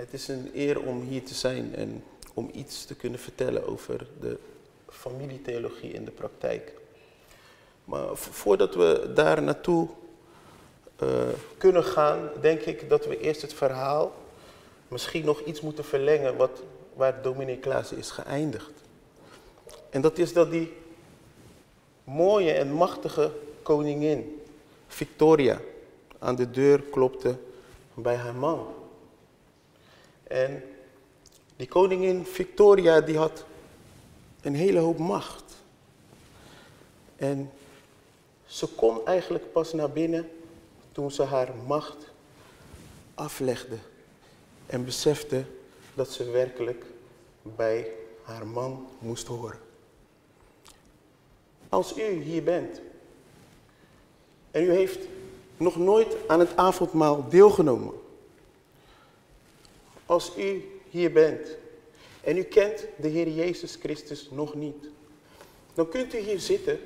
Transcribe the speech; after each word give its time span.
Het 0.00 0.12
is 0.12 0.28
een 0.28 0.50
eer 0.54 0.80
om 0.80 1.00
hier 1.00 1.24
te 1.24 1.34
zijn 1.34 1.74
en 1.74 2.04
om 2.34 2.50
iets 2.52 2.84
te 2.84 2.94
kunnen 2.94 3.18
vertellen 3.18 3.66
over 3.66 4.06
de 4.20 4.38
familietheologie 4.88 5.92
in 5.92 6.04
de 6.04 6.10
praktijk. 6.10 6.72
Maar 7.84 8.16
voordat 8.16 8.74
we 8.74 9.10
daar 9.14 9.42
naartoe 9.42 9.88
uh, 11.02 11.08
kunnen 11.58 11.84
gaan, 11.84 12.30
denk 12.40 12.60
ik 12.60 12.88
dat 12.88 13.06
we 13.06 13.20
eerst 13.20 13.42
het 13.42 13.54
verhaal 13.54 14.12
misschien 14.88 15.24
nog 15.24 15.40
iets 15.40 15.60
moeten 15.60 15.84
verlengen 15.84 16.36
wat, 16.36 16.62
waar 16.94 17.22
dominee 17.22 17.58
Klaas 17.58 17.92
is 17.92 18.10
geëindigd. 18.10 18.72
En 19.90 20.00
dat 20.00 20.18
is 20.18 20.32
dat 20.32 20.50
die 20.50 20.72
mooie 22.04 22.52
en 22.52 22.72
machtige 22.72 23.32
koningin, 23.62 24.42
Victoria, 24.86 25.60
aan 26.18 26.36
de 26.36 26.50
deur 26.50 26.82
klopte 26.82 27.36
bij 27.94 28.16
haar 28.16 28.34
man. 28.34 28.78
En 30.30 30.62
die 31.56 31.68
koningin 31.68 32.24
Victoria 32.26 33.00
die 33.00 33.16
had 33.16 33.44
een 34.42 34.54
hele 34.54 34.78
hoop 34.78 34.98
macht. 34.98 35.44
En 37.16 37.50
ze 38.46 38.66
kon 38.66 39.06
eigenlijk 39.06 39.52
pas 39.52 39.72
naar 39.72 39.90
binnen 39.90 40.30
toen 40.92 41.10
ze 41.10 41.22
haar 41.22 41.48
macht 41.66 41.96
aflegde 43.14 43.76
en 44.66 44.84
besefte 44.84 45.44
dat 45.94 46.10
ze 46.10 46.30
werkelijk 46.30 46.84
bij 47.42 47.90
haar 48.22 48.46
man 48.46 48.88
moest 48.98 49.26
horen. 49.26 49.58
Als 51.68 51.98
u 51.98 52.22
hier 52.22 52.42
bent 52.42 52.80
en 54.50 54.62
u 54.62 54.70
heeft 54.70 54.98
nog 55.56 55.76
nooit 55.76 56.16
aan 56.26 56.40
het 56.40 56.56
avondmaal 56.56 57.28
deelgenomen. 57.28 57.94
Als 60.10 60.32
u 60.36 60.64
hier 60.88 61.12
bent 61.12 61.56
en 62.20 62.36
u 62.36 62.42
kent 62.42 62.86
de 62.96 63.08
Heer 63.08 63.28
Jezus 63.28 63.76
Christus 63.80 64.28
nog 64.30 64.54
niet, 64.54 64.88
dan 65.74 65.88
kunt 65.88 66.14
u 66.14 66.18
hier 66.18 66.40
zitten 66.40 66.78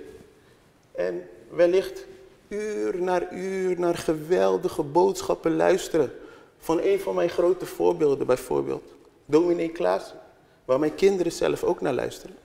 en 0.93 1.29
wellicht 1.51 2.07
uur 2.49 3.03
naar 3.03 3.35
uur 3.35 3.79
naar 3.79 3.95
geweldige 3.95 4.83
boodschappen 4.83 5.57
luisteren. 5.57 6.13
Van 6.59 6.81
een 6.81 7.01
van 7.01 7.15
mijn 7.15 7.29
grote 7.29 7.67
voorbeelden 7.67 8.27
bijvoorbeeld, 8.27 8.95
dominee 9.27 9.71
Klaas, 9.71 10.15
waar 10.65 10.79
mijn 10.79 10.95
kinderen 10.95 11.33
zelf 11.33 11.65
ook 11.65 11.81
naar 11.81 11.95
luisteren. 11.95 12.37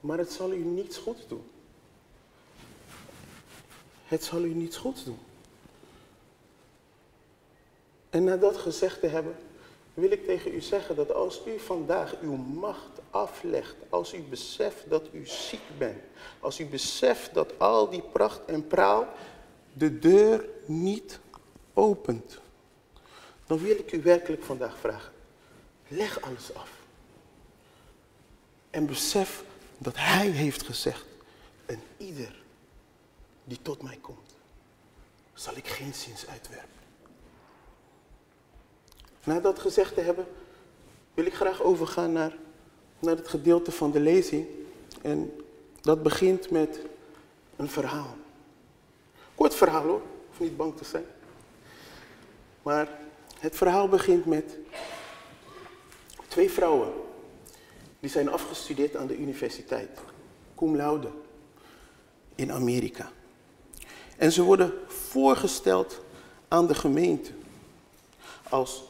Maar 0.00 0.18
het 0.18 0.32
zal 0.32 0.52
u 0.52 0.64
niets 0.64 0.96
goeds 0.96 1.28
doen. 1.28 1.44
Het 4.04 4.24
zal 4.24 4.44
u 4.44 4.54
niets 4.54 4.76
goeds 4.76 5.04
doen. 5.04 5.18
En 8.10 8.24
na 8.24 8.36
dat 8.36 8.56
gezegd 8.56 9.00
te 9.00 9.06
hebben, 9.06 9.36
wil 9.94 10.10
ik 10.10 10.24
tegen 10.24 10.54
u 10.54 10.60
zeggen 10.60 10.96
dat 10.96 11.12
als 11.12 11.40
u 11.46 11.58
vandaag 11.58 12.20
uw 12.20 12.36
macht 12.36 13.00
aflegt, 13.10 13.74
als 13.88 14.14
u 14.14 14.22
beseft 14.22 14.90
dat 14.90 15.08
u 15.12 15.26
ziek 15.26 15.78
bent, 15.78 16.02
als 16.40 16.60
u 16.60 16.66
beseft 16.66 17.34
dat 17.34 17.58
al 17.58 17.88
die 17.88 18.02
pracht 18.02 18.44
en 18.44 18.66
praal 18.66 19.08
de 19.72 19.98
deur 19.98 20.48
niet 20.66 21.18
opent, 21.74 22.38
dan 23.46 23.58
wil 23.58 23.78
ik 23.78 23.92
u 23.92 24.02
werkelijk 24.02 24.42
vandaag 24.42 24.78
vragen, 24.78 25.12
leg 25.88 26.20
alles 26.20 26.54
af. 26.54 26.70
En 28.70 28.86
besef 28.86 29.44
dat 29.78 29.94
Hij 29.96 30.28
heeft 30.28 30.62
gezegd, 30.62 31.06
en 31.66 31.82
ieder 31.96 32.42
die 33.44 33.62
tot 33.62 33.82
mij 33.82 33.98
komt, 34.00 34.34
zal 35.34 35.56
ik 35.56 35.66
geen 35.66 35.94
zins 35.94 36.26
uitwerpen. 36.26 36.77
Na 39.28 39.40
dat 39.40 39.58
gezegd 39.58 39.94
te 39.94 40.00
hebben, 40.00 40.26
wil 41.14 41.24
ik 41.24 41.34
graag 41.34 41.62
overgaan 41.62 42.12
naar, 42.12 42.36
naar 42.98 43.16
het 43.16 43.28
gedeelte 43.28 43.72
van 43.72 43.90
de 43.90 44.00
lezing. 44.00 44.46
En 45.02 45.32
dat 45.80 46.02
begint 46.02 46.50
met 46.50 46.80
een 47.56 47.68
verhaal. 47.68 48.16
Kort 49.34 49.54
verhaal 49.54 49.82
hoor, 49.82 50.02
hoef 50.28 50.40
niet 50.40 50.56
bang 50.56 50.76
te 50.76 50.84
zijn. 50.84 51.04
Maar 52.62 52.88
het 53.38 53.56
verhaal 53.56 53.88
begint 53.88 54.24
met 54.24 54.56
twee 56.28 56.50
vrouwen. 56.50 56.92
Die 58.00 58.10
zijn 58.10 58.28
afgestudeerd 58.28 58.96
aan 58.96 59.06
de 59.06 59.16
universiteit. 59.16 60.00
Cum 60.56 60.76
laude. 60.76 61.08
In 62.34 62.52
Amerika. 62.52 63.10
En 64.16 64.32
ze 64.32 64.42
worden 64.42 64.72
voorgesteld 64.86 66.00
aan 66.48 66.66
de 66.66 66.74
gemeente. 66.74 67.30
Als 68.48 68.88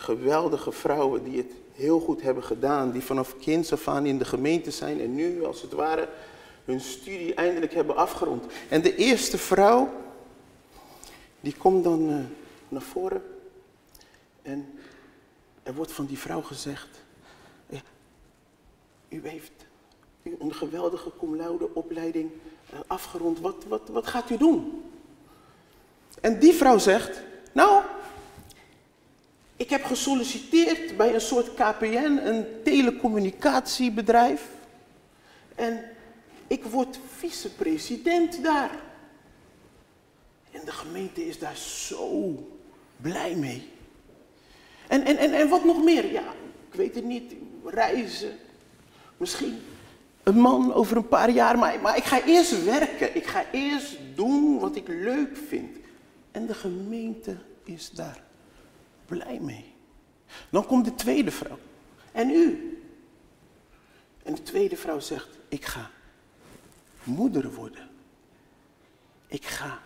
geweldige 0.00 0.72
vrouwen 0.72 1.24
die 1.24 1.36
het 1.36 1.52
heel 1.72 2.00
goed 2.00 2.22
hebben 2.22 2.44
gedaan. 2.44 2.90
Die 2.90 3.02
vanaf 3.02 3.38
kinds 3.38 3.72
af 3.72 3.88
aan 3.88 4.06
in 4.06 4.18
de 4.18 4.24
gemeente 4.24 4.70
zijn 4.70 5.00
en 5.00 5.14
nu 5.14 5.44
als 5.44 5.62
het 5.62 5.72
ware 5.72 6.08
hun 6.64 6.80
studie 6.80 7.34
eindelijk 7.34 7.74
hebben 7.74 7.96
afgerond. 7.96 8.44
En 8.68 8.82
de 8.82 8.96
eerste 8.96 9.38
vrouw, 9.38 9.92
die 11.40 11.54
komt 11.56 11.84
dan 11.84 12.10
uh, 12.10 12.16
naar 12.68 12.82
voren. 12.82 13.22
En 14.42 14.78
er 15.62 15.74
wordt 15.74 15.92
van 15.92 16.06
die 16.06 16.18
vrouw 16.18 16.42
gezegd, 16.42 16.88
u 19.08 19.20
heeft 19.28 19.52
een 20.38 20.54
geweldige 20.54 21.10
cum 21.18 21.36
laude 21.36 21.74
opleiding 21.74 22.30
uh, 22.72 22.78
afgerond. 22.86 23.40
Wat, 23.40 23.64
wat, 23.68 23.88
wat 23.88 24.06
gaat 24.06 24.30
u 24.30 24.36
doen? 24.36 24.82
En 26.20 26.38
die 26.38 26.52
vrouw 26.52 26.78
zegt, 26.78 27.20
nou, 27.52 27.82
ik 29.60 29.70
heb 29.70 29.84
gesolliciteerd 29.84 30.96
bij 30.96 31.14
een 31.14 31.20
soort 31.20 31.54
KPN, 31.54 32.20
een 32.24 32.46
telecommunicatiebedrijf. 32.64 34.46
En 35.54 35.84
ik 36.46 36.64
word 36.64 36.98
vicepresident 37.16 38.42
daar. 38.42 38.70
En 40.50 40.60
de 40.64 40.72
gemeente 40.72 41.26
is 41.26 41.38
daar 41.38 41.56
zo 41.56 42.34
blij 42.96 43.34
mee. 43.34 43.68
En, 44.88 45.04
en, 45.04 45.16
en, 45.16 45.32
en 45.32 45.48
wat 45.48 45.64
nog 45.64 45.84
meer? 45.84 46.12
Ja, 46.12 46.34
ik 46.70 46.74
weet 46.74 46.94
het 46.94 47.04
niet. 47.04 47.34
Reizen. 47.64 48.32
Misschien 49.16 49.58
een 50.22 50.40
man 50.40 50.74
over 50.74 50.96
een 50.96 51.08
paar 51.08 51.30
jaar. 51.30 51.58
Maar, 51.58 51.80
maar 51.80 51.96
ik 51.96 52.04
ga 52.04 52.24
eerst 52.24 52.64
werken. 52.64 53.16
Ik 53.16 53.26
ga 53.26 53.44
eerst 53.52 53.98
doen 54.14 54.58
wat 54.58 54.76
ik 54.76 54.88
leuk 54.88 55.36
vind. 55.48 55.76
En 56.30 56.46
de 56.46 56.54
gemeente 56.54 57.36
is 57.64 57.90
daar 57.90 58.28
blij 59.10 59.38
mee. 59.40 59.74
Dan 60.50 60.66
komt 60.66 60.84
de 60.84 60.94
tweede 60.94 61.30
vrouw. 61.30 61.58
En 62.12 62.30
u? 62.30 62.74
En 64.22 64.34
de 64.34 64.42
tweede 64.42 64.76
vrouw 64.76 65.00
zegt, 65.00 65.28
ik 65.48 65.64
ga 65.64 65.90
moeder 67.02 67.54
worden. 67.54 67.88
Ik 69.26 69.44
ga 69.44 69.78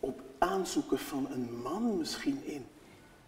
op 0.00 0.22
aanzoeken 0.38 0.98
van 0.98 1.28
een 1.30 1.60
man 1.62 1.98
misschien 1.98 2.44
in. 2.44 2.66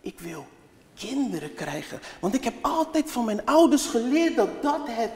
Ik 0.00 0.20
wil 0.20 0.46
kinderen 0.94 1.54
krijgen. 1.54 2.00
Want 2.20 2.34
ik 2.34 2.44
heb 2.44 2.54
altijd 2.60 3.10
van 3.10 3.25
mijn 3.25 3.46
ouders 3.46 3.86
geleerd 3.86 4.36
dat 4.36 4.62
dat 4.62 4.86
het 4.88 5.12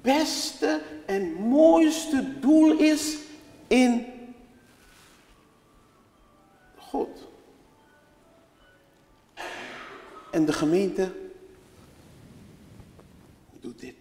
beste 0.00 0.82
en 1.06 1.32
mooiste 1.32 2.38
doel 2.40 2.78
is 2.78 3.16
in 3.66 4.06
God. 6.76 7.32
En 10.34 10.44
de 10.44 10.52
gemeente 10.52 11.12
doet 13.60 13.80
dit. 13.80 13.94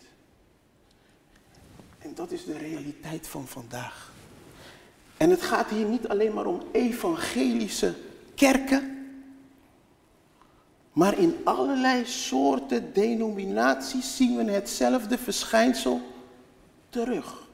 En 2.00 2.16
dat 2.16 2.32
is 2.32 2.46
de 2.46 2.58
realiteit 2.58 3.28
van 3.28 3.48
vandaag. 3.48 4.12
En 5.18 5.30
het 5.30 5.42
gaat 5.42 5.70
hier 5.70 5.86
niet 5.86 6.08
alleen 6.08 6.34
maar 6.34 6.46
om 6.46 6.62
evangelische 6.72 7.94
kerken. 8.36 9.08
Maar 10.94 11.20
in 11.20 11.36
allerlei 11.44 12.06
soorten 12.06 12.94
denominaties 12.94 14.16
zien 14.16 14.36
we 14.36 14.52
hetzelfde 14.52 15.18
verschijnsel 15.18 16.02
terug. 16.90 17.48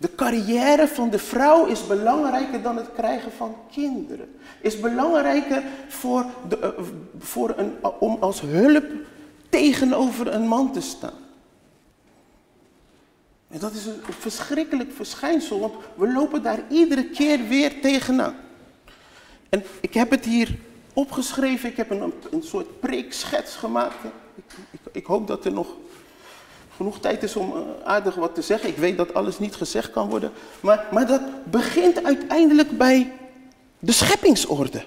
De 0.00 0.14
carrière 0.14 0.88
van 0.88 1.10
de 1.10 1.18
vrouw 1.18 1.66
is 1.66 1.86
belangrijker 1.86 2.62
dan 2.62 2.76
het 2.76 2.92
krijgen 2.94 3.32
van 3.32 3.56
kinderen. 3.70 4.34
Is 4.60 4.80
belangrijker 4.80 5.62
voor 5.88 6.24
de, 6.48 6.58
eh, 6.58 6.68
voor 7.18 7.54
een, 7.56 7.72
om 7.98 8.16
als 8.20 8.40
hulp 8.40 8.84
tegenover 9.48 10.34
een 10.34 10.46
man 10.46 10.72
te 10.72 10.80
staan. 10.80 11.18
En 13.48 13.58
dat 13.58 13.72
is 13.72 13.86
een 13.86 14.00
verschrikkelijk 14.18 14.92
verschijnsel, 14.92 15.60
want 15.60 15.74
we 15.94 16.12
lopen 16.12 16.42
daar 16.42 16.60
iedere 16.68 17.04
keer 17.04 17.48
weer 17.48 17.80
tegenaan. 17.80 18.34
En 19.48 19.62
ik 19.80 19.94
heb 19.94 20.10
het 20.10 20.24
hier 20.24 20.58
opgeschreven, 20.92 21.70
ik 21.70 21.76
heb 21.76 21.90
een, 21.90 22.12
een 22.30 22.42
soort 22.42 22.80
preekschets 22.80 23.56
gemaakt. 23.56 24.04
Ik, 24.34 24.44
ik, 24.70 24.80
ik 24.92 25.06
hoop 25.06 25.26
dat 25.26 25.44
er 25.44 25.52
nog 25.52 25.76
genoeg 26.80 27.00
tijd 27.00 27.22
is 27.22 27.36
om 27.36 27.52
eh, 27.52 27.62
aardig 27.84 28.14
wat 28.14 28.34
te 28.34 28.42
zeggen. 28.42 28.68
Ik 28.68 28.76
weet 28.76 28.96
dat 28.96 29.14
alles 29.14 29.38
niet 29.38 29.54
gezegd 29.54 29.90
kan 29.90 30.08
worden. 30.08 30.32
Maar, 30.60 30.86
maar 30.92 31.06
dat 31.06 31.20
begint 31.50 32.04
uiteindelijk 32.04 32.78
bij 32.78 33.12
de 33.78 33.92
scheppingsorde. 33.92 34.84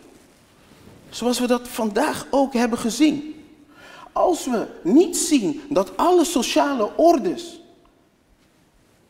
Zoals 1.09 1.39
we 1.39 1.47
dat 1.47 1.67
vandaag 1.67 2.27
ook 2.29 2.53
hebben 2.53 2.79
gezien. 2.79 3.45
Als 4.11 4.45
we 4.45 4.67
niet 4.83 5.17
zien 5.17 5.61
dat 5.69 5.97
alle 5.97 6.25
sociale 6.25 6.97
ordes 6.97 7.61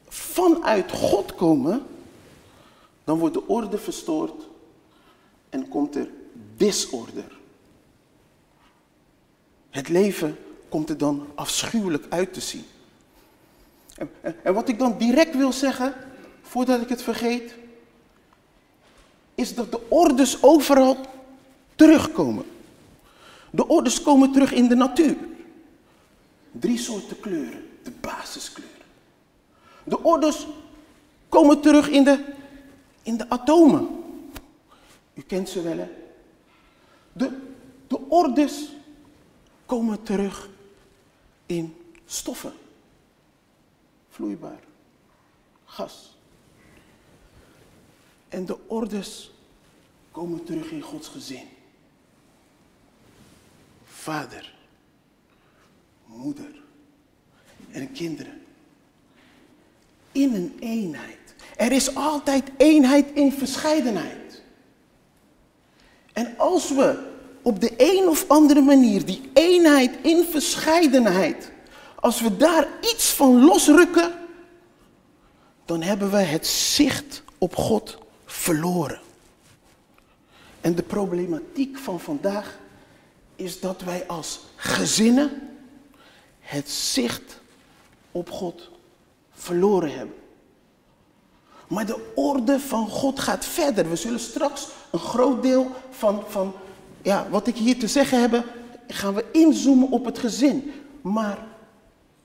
vanuit 0.08 0.92
God 0.92 1.36
komen, 1.36 1.86
dan 3.04 3.20
wordt 3.20 3.34
de 3.34 3.48
orde 3.48 3.78
verstoord 3.78 4.48
en 5.50 5.68
komt 5.68 5.96
er 5.96 6.10
disorder. 6.56 7.38
Het 9.70 9.90
leven 9.90 10.38
komt 10.70 10.90
er 10.90 10.98
dan 10.98 11.28
afschuwelijk 11.36 12.06
uit 12.10 12.34
te 12.34 12.42
zien. 12.42 12.66
En, 13.98 14.10
en, 14.44 14.54
wat 14.54 14.70
ik 14.70 14.80
dan 14.80 14.98
direct 14.98 15.36
wil 15.36 15.54
zeggen, 15.54 15.94
voordat 16.42 16.82
ik 16.82 16.90
het 16.90 17.02
vergeet, 17.02 17.56
is 19.36 19.56
dat 19.56 19.72
de 19.72 19.90
ordes 19.90 20.44
overal 20.44 20.98
terugkomen. 21.76 22.46
De 23.50 23.68
ordes 23.68 24.02
komen 24.02 24.32
terug 24.32 24.52
in 24.52 24.68
de 24.68 24.76
natuur. 24.76 25.18
Drie 26.52 26.78
soorten 26.78 27.20
kleuren, 27.20 27.70
de 27.84 27.92
basiskleuren. 27.92 28.74
De 29.84 30.04
ordes 30.04 30.48
komen 31.30 31.62
terug 31.62 31.90
in 31.90 32.04
de, 32.04 32.24
in 33.04 33.18
de 33.18 33.30
atomen. 33.30 33.88
U 35.14 35.22
kent 35.22 35.50
ze 35.50 35.62
wel, 35.62 35.78
hè? 35.78 35.88
De, 37.14 37.38
de 37.88 38.00
ordes 38.08 38.72
komen 39.66 40.04
terug 40.04 40.50
in 41.46 41.76
stoffen. 42.06 42.54
Vloeibaar. 44.14 44.60
Gas. 45.66 46.18
En 48.30 48.46
de 48.46 48.58
ordes 48.68 49.32
komen 50.12 50.44
terug 50.44 50.72
in 50.72 50.82
Gods 50.82 51.08
gezin. 51.08 51.48
Vader, 53.86 54.54
moeder 56.06 56.62
en 57.72 57.92
kinderen. 57.92 58.42
In 60.12 60.34
een 60.34 60.58
eenheid. 60.60 61.36
Er 61.58 61.72
is 61.72 61.96
altijd 61.96 62.52
eenheid 62.58 63.12
in 63.14 63.32
verscheidenheid. 63.32 64.42
En 66.14 66.38
als 66.38 66.70
we 66.70 67.12
op 67.42 67.62
de 67.62 67.74
een 67.78 68.08
of 68.08 68.30
andere 68.30 68.62
manier 68.62 69.06
die 69.06 69.22
eenheid 69.34 69.98
in 70.02 70.24
verscheidenheid, 70.24 71.52
als 72.04 72.22
we 72.22 72.38
daar 72.38 72.68
iets 72.82 73.12
van 73.12 73.46
losrukken, 73.46 74.12
dan 75.66 75.82
hebben 75.82 76.12
we 76.12 76.18
het 76.18 76.48
zicht 76.48 77.24
op 77.38 77.56
God 77.56 77.98
verloren. 78.26 79.00
En 80.62 80.76
de 80.76 80.84
problematiek 80.84 81.78
van 81.78 82.00
vandaag 82.00 82.58
is 83.36 83.60
dat 83.60 83.82
wij 83.82 84.08
als 84.08 84.40
gezinnen 84.56 85.50
het 86.40 86.70
zicht 86.70 87.42
op 88.12 88.30
God 88.30 88.70
verloren 89.32 89.98
hebben. 89.98 90.16
Maar 91.68 91.86
de 91.86 92.12
orde 92.16 92.60
van 92.60 92.90
God 92.90 93.20
gaat 93.20 93.46
verder. 93.46 93.90
We 93.90 93.96
zullen 93.96 94.20
straks 94.20 94.68
een 94.92 95.00
groot 95.00 95.42
deel 95.42 95.72
van, 95.90 96.24
van 96.28 96.54
ja, 97.02 97.28
wat 97.30 97.48
ik 97.48 97.56
hier 97.56 97.80
te 97.80 97.88
zeggen 97.88 98.22
heb, 98.22 98.46
gaan 98.88 99.14
we 99.14 99.26
inzoomen 99.32 99.90
op 99.92 100.06
het 100.06 100.20
gezin. 100.20 100.72
Maar 101.02 101.52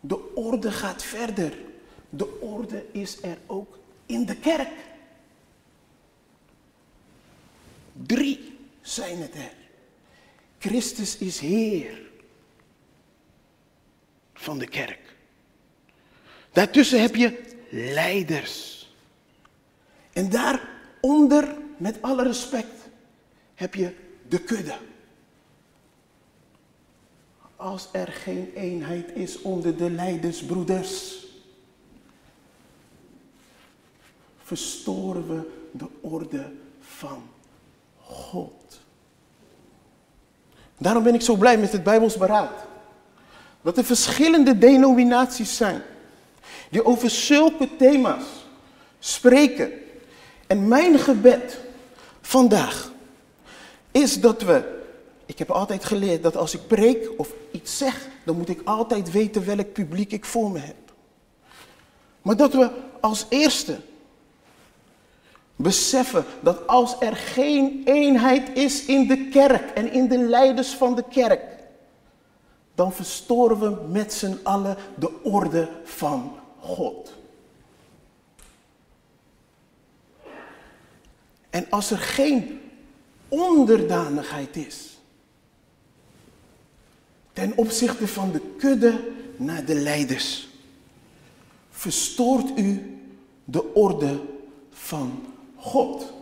de 0.01 0.35
orde 0.35 0.73
gaat 0.73 1.03
verder. 1.03 1.59
De 2.11 2.41
orde 2.41 2.85
is 2.93 3.23
er 3.23 3.39
ook 3.47 3.79
in 4.07 4.25
de 4.25 4.37
kerk. 4.37 4.73
Drie 7.93 8.59
zijn 8.81 9.19
het 9.21 9.35
er. 9.35 9.53
Christus 10.59 11.17
is 11.17 11.39
Heer 11.39 11.99
van 14.35 14.59
de 14.59 14.67
kerk. 14.67 15.17
Daartussen 16.53 17.01
heb 17.01 17.15
je 17.15 17.57
leiders. 17.71 18.77
En 20.13 20.31
daaronder, 20.31 21.57
met 21.77 22.03
alle 22.03 22.23
respect, 22.23 22.89
heb 23.55 23.75
je 23.75 23.95
de 24.29 24.39
kudde. 24.39 24.77
Als 27.59 27.89
er 27.93 28.09
geen 28.09 28.53
eenheid 28.55 29.11
is 29.15 29.43
onder 29.43 29.77
de 29.77 29.91
leidersbroeders, 29.91 31.27
verstoren 34.43 35.29
we 35.29 35.51
de 35.73 35.87
orde 36.01 36.53
van 36.81 37.23
God. 38.03 38.81
Daarom 40.79 41.03
ben 41.03 41.15
ik 41.15 41.21
zo 41.21 41.37
blij 41.37 41.59
met 41.59 41.73
het 41.73 41.83
Bijbels 41.83 42.17
beraad. 42.17 42.67
Dat 43.63 43.79
er 43.79 43.85
verschillende 43.85 44.59
denominaties 44.59 45.57
zijn 45.57 45.83
die 46.71 46.85
over 46.85 47.11
zulke 47.11 47.77
thema's 47.77 48.25
spreken. 48.99 49.73
En 50.47 50.69
mijn 50.69 50.99
gebed 50.99 51.61
vandaag 52.21 52.93
is 53.91 54.21
dat 54.21 54.43
we, 54.43 54.78
ik 55.29 55.39
heb 55.39 55.51
altijd 55.51 55.85
geleerd 55.85 56.23
dat 56.23 56.37
als 56.37 56.55
ik 56.55 56.67
preek 56.67 57.09
of 57.17 57.33
iets 57.51 57.79
zeg, 57.79 58.09
dan 58.25 58.37
moet 58.37 58.49
ik 58.49 58.61
altijd 58.65 59.11
weten 59.11 59.47
welk 59.47 59.73
publiek 59.73 60.13
ik 60.13 60.25
voor 60.25 60.51
me 60.51 60.59
heb. 60.59 60.93
Maar 62.23 62.37
dat 62.37 62.53
we 62.53 62.71
als 63.01 63.27
eerste 63.29 63.81
beseffen 65.57 66.25
dat 66.41 66.67
als 66.67 66.97
er 67.01 67.17
geen 67.17 67.83
eenheid 67.85 68.57
is 68.57 68.85
in 68.85 69.09
de 69.09 69.29
kerk 69.29 69.71
en 69.71 69.93
in 69.93 70.09
de 70.09 70.19
leiders 70.19 70.75
van 70.75 70.95
de 70.95 71.05
kerk, 71.11 71.43
dan 72.75 72.93
verstoren 72.93 73.61
we 73.61 73.89
met 73.89 74.13
z'n 74.13 74.39
allen 74.43 74.77
de 74.95 75.23
orde 75.23 75.69
van 75.85 76.33
God. 76.59 77.13
En 81.51 81.67
als 81.71 81.91
er 81.91 81.99
geen 81.99 82.61
onderdanigheid 83.29 84.57
is, 84.57 84.98
ten 87.39 87.53
opzichte 87.57 88.09
van 88.09 88.33
de 88.33 88.41
kudde 88.59 89.13
naar 89.37 89.65
de 89.65 89.75
leiders, 89.75 90.49
verstoort 91.71 92.59
u 92.59 92.99
de 93.45 93.75
orde 93.75 94.21
van 94.71 95.25
God. 95.57 96.13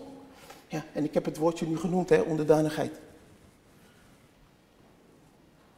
Ja, 0.68 0.84
en 0.92 1.04
ik 1.04 1.14
heb 1.14 1.24
het 1.24 1.36
woordje 1.36 1.66
nu 1.66 1.78
genoemd, 1.78 2.08
hè, 2.08 2.20
onderdanigheid. 2.20 3.00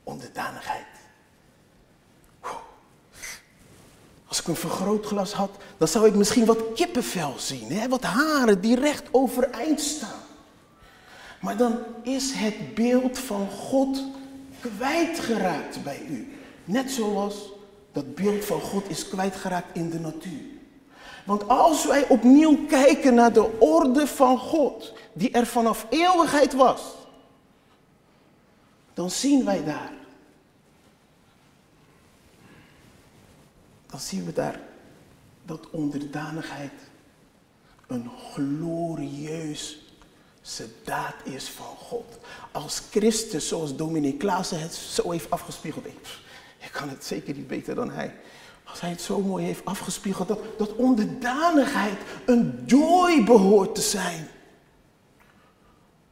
Onderdanigheid. 0.04 0.86
Als 4.26 4.40
ik 4.40 4.46
een 4.46 4.56
vergrootglas 4.56 5.32
had, 5.32 5.50
dan 5.76 5.88
zou 5.88 6.06
ik 6.06 6.14
misschien 6.14 6.44
wat 6.44 6.72
kippenvel 6.74 7.34
zien, 7.36 7.72
hè? 7.72 7.88
wat 7.88 8.02
haren 8.02 8.60
die 8.60 8.76
recht 8.76 9.08
overeind 9.10 9.80
staan. 9.80 10.20
Maar 11.40 11.56
dan 11.56 11.78
is 12.02 12.32
het 12.32 12.74
beeld 12.74 13.18
van 13.18 13.50
God 13.50 14.16
kwijtgeraakt 14.60 15.82
bij 15.82 16.02
u. 16.08 16.36
Net 16.64 16.90
zoals 16.90 17.52
dat 17.92 18.14
beeld 18.14 18.44
van 18.44 18.60
God 18.60 18.90
is 18.90 19.08
kwijtgeraakt 19.08 19.76
in 19.76 19.90
de 19.90 20.00
natuur. 20.00 20.56
Want 21.24 21.48
als 21.48 21.86
wij 21.86 22.08
opnieuw 22.08 22.66
kijken 22.66 23.14
naar 23.14 23.32
de 23.32 23.58
orde 23.58 24.06
van 24.06 24.38
God, 24.38 24.94
die 25.12 25.30
er 25.30 25.46
vanaf 25.46 25.86
eeuwigheid 25.90 26.54
was, 26.54 26.82
dan 28.94 29.10
zien 29.10 29.44
wij 29.44 29.64
daar. 29.64 29.92
Dan 33.86 34.00
zien 34.00 34.24
we 34.24 34.32
daar 34.32 34.60
dat 35.44 35.70
onderdanigheid 35.70 36.72
een 37.86 38.10
glorieus 38.32 39.87
daad 40.84 41.14
is 41.24 41.48
van 41.48 41.76
God. 41.76 42.18
Als 42.52 42.82
Christus, 42.90 43.48
zoals 43.48 43.76
dominee 43.76 44.16
Klaassen 44.16 44.60
het 44.60 44.74
zo 44.74 45.10
heeft 45.10 45.30
afgespiegeld. 45.30 45.86
Ik, 45.86 45.96
ik 46.58 46.72
kan 46.72 46.88
het 46.88 47.04
zeker 47.04 47.34
niet 47.34 47.46
beter 47.46 47.74
dan 47.74 47.90
hij. 47.90 48.14
Als 48.64 48.80
hij 48.80 48.90
het 48.90 49.00
zo 49.00 49.20
mooi 49.20 49.44
heeft 49.44 49.64
afgespiegeld, 49.64 50.28
dat, 50.28 50.40
dat 50.58 50.74
onderdanigheid 50.76 51.98
een 52.26 52.62
joy 52.66 53.24
behoort 53.24 53.74
te 53.74 53.80
zijn. 53.80 54.28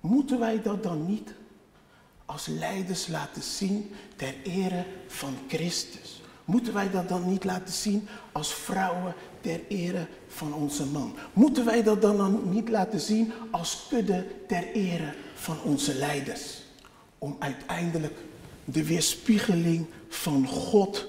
Moeten 0.01 0.39
wij 0.39 0.63
dat 0.63 0.83
dan 0.83 1.07
niet 1.07 1.35
als 2.25 2.47
leiders 2.47 3.07
laten 3.07 3.43
zien 3.43 3.95
ter 4.17 4.35
ere 4.43 4.85
van 5.07 5.39
Christus? 5.49 6.21
Moeten 6.47 6.75
wij 6.75 6.91
dat 6.91 7.09
dan 7.09 7.29
niet 7.29 7.45
laten 7.45 7.75
zien 7.75 8.09
als 8.33 8.55
vrouwen 8.55 9.15
ter 9.41 9.61
ere 9.69 10.07
van 10.29 10.55
onze 10.55 10.87
man? 10.87 11.15
Moeten 11.33 11.65
wij 11.65 11.83
dat 11.83 12.03
dan 12.03 12.51
niet 12.51 12.69
laten 12.69 13.01
zien 13.01 13.33
als 13.51 13.87
kudde 13.89 14.27
ter 14.49 14.73
ere 14.73 15.15
van 15.35 15.63
onze 15.63 15.95
leiders? 15.95 16.63
Om 17.19 17.37
uiteindelijk 17.39 18.19
de 18.65 18.85
weerspiegeling 18.85 19.87
van 20.09 20.47
God 20.47 21.07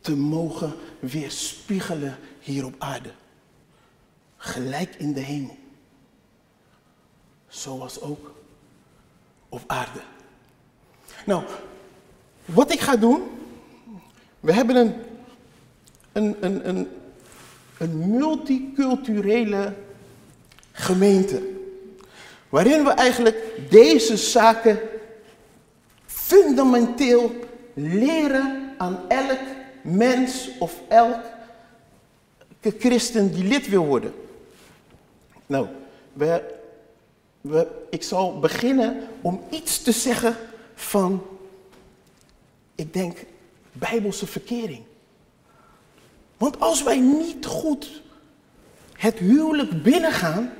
te 0.00 0.16
mogen 0.16 0.74
weerspiegelen 0.98 2.16
hier 2.40 2.64
op 2.64 2.74
aarde. 2.78 3.12
Gelijk 4.36 4.94
in 4.94 5.12
de 5.12 5.20
hemel. 5.20 5.56
Zoals 7.48 8.00
ook 8.00 8.34
op 9.48 9.62
aarde. 9.66 10.00
Nou, 11.26 11.44
wat 12.44 12.72
ik 12.72 12.80
ga 12.80 12.96
doen, 12.96 13.39
we 14.40 14.52
hebben 14.52 14.76
een, 14.76 14.94
een, 16.12 16.36
een, 16.40 16.68
een, 16.68 16.88
een 17.78 18.10
multiculturele 18.16 19.74
gemeente. 20.72 21.42
Waarin 22.48 22.84
we 22.84 22.90
eigenlijk 22.90 23.60
deze 23.70 24.16
zaken 24.16 24.78
fundamenteel 26.06 27.34
leren 27.74 28.74
aan 28.78 28.98
elk 29.08 29.40
mens 29.82 30.50
of 30.58 30.80
elke 30.88 31.22
christen 32.78 33.32
die 33.32 33.44
lid 33.44 33.68
wil 33.68 33.86
worden. 33.86 34.12
Nou, 35.46 35.66
ik 37.90 38.02
zal 38.02 38.38
beginnen 38.38 38.96
om 39.20 39.42
iets 39.50 39.82
te 39.82 39.92
zeggen 39.92 40.36
van, 40.74 41.22
ik 42.74 42.92
denk, 42.92 43.18
bijbelse 43.80 44.26
verkering. 44.26 44.82
Want 46.36 46.60
als 46.60 46.82
wij 46.82 46.98
niet 46.98 47.46
goed 47.46 48.02
het 48.92 49.18
huwelijk 49.18 49.82
binnengaan, 49.82 50.52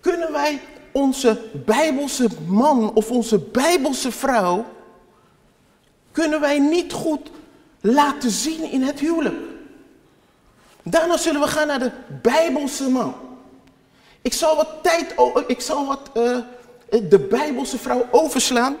kunnen 0.00 0.32
wij 0.32 0.60
onze 0.92 1.50
bijbelse 1.64 2.28
man 2.46 2.94
of 2.94 3.10
onze 3.10 3.38
bijbelse 3.38 4.12
vrouw, 4.12 4.64
kunnen 6.12 6.40
wij 6.40 6.58
niet 6.58 6.92
goed 6.92 7.30
laten 7.80 8.30
zien 8.30 8.70
in 8.70 8.82
het 8.82 9.00
huwelijk. 9.00 9.36
Daarna 10.82 11.16
zullen 11.16 11.40
we 11.40 11.46
gaan 11.46 11.66
naar 11.66 11.78
de 11.78 11.90
bijbelse 12.22 12.88
man. 12.88 13.14
Ik 14.22 14.32
zal 14.32 14.56
wat 14.56 14.68
tijd, 14.82 15.14
ik 15.46 15.60
zal 15.60 15.86
wat 15.86 16.10
uh, 16.14 16.38
de 17.08 17.26
bijbelse 17.30 17.78
vrouw 17.78 18.06
overslaan, 18.10 18.76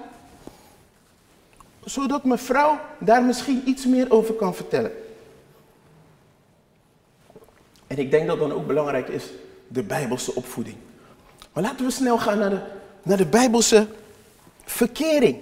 zodat 1.84 2.24
mevrouw 2.24 2.78
daar 2.98 3.22
misschien 3.22 3.62
iets 3.64 3.86
meer 3.86 4.10
over 4.10 4.34
kan 4.34 4.54
vertellen. 4.54 4.92
En 7.86 7.98
ik 7.98 8.10
denk 8.10 8.26
dat 8.26 8.38
dan 8.38 8.52
ook 8.52 8.66
belangrijk 8.66 9.08
is 9.08 9.24
de 9.68 9.82
bijbelse 9.82 10.34
opvoeding. 10.34 10.76
Maar 11.52 11.62
laten 11.62 11.86
we 11.86 11.92
snel 11.92 12.18
gaan 12.18 12.38
naar 12.38 12.50
de, 12.50 12.60
naar 13.02 13.16
de 13.16 13.26
bijbelse 13.26 13.86
verkering. 14.64 15.38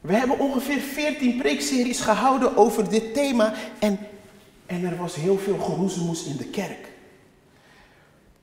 We 0.00 0.12
hebben 0.12 0.38
ongeveer 0.38 0.80
14 0.80 1.38
preekseries 1.38 2.00
gehouden 2.00 2.56
over 2.56 2.88
dit 2.88 3.14
thema 3.14 3.54
en, 3.78 3.98
en 4.66 4.84
er 4.84 4.96
was 4.96 5.14
heel 5.14 5.38
veel 5.38 5.58
geroezemoes 5.58 6.24
in 6.24 6.36
de 6.36 6.46
kerk. 6.46 6.88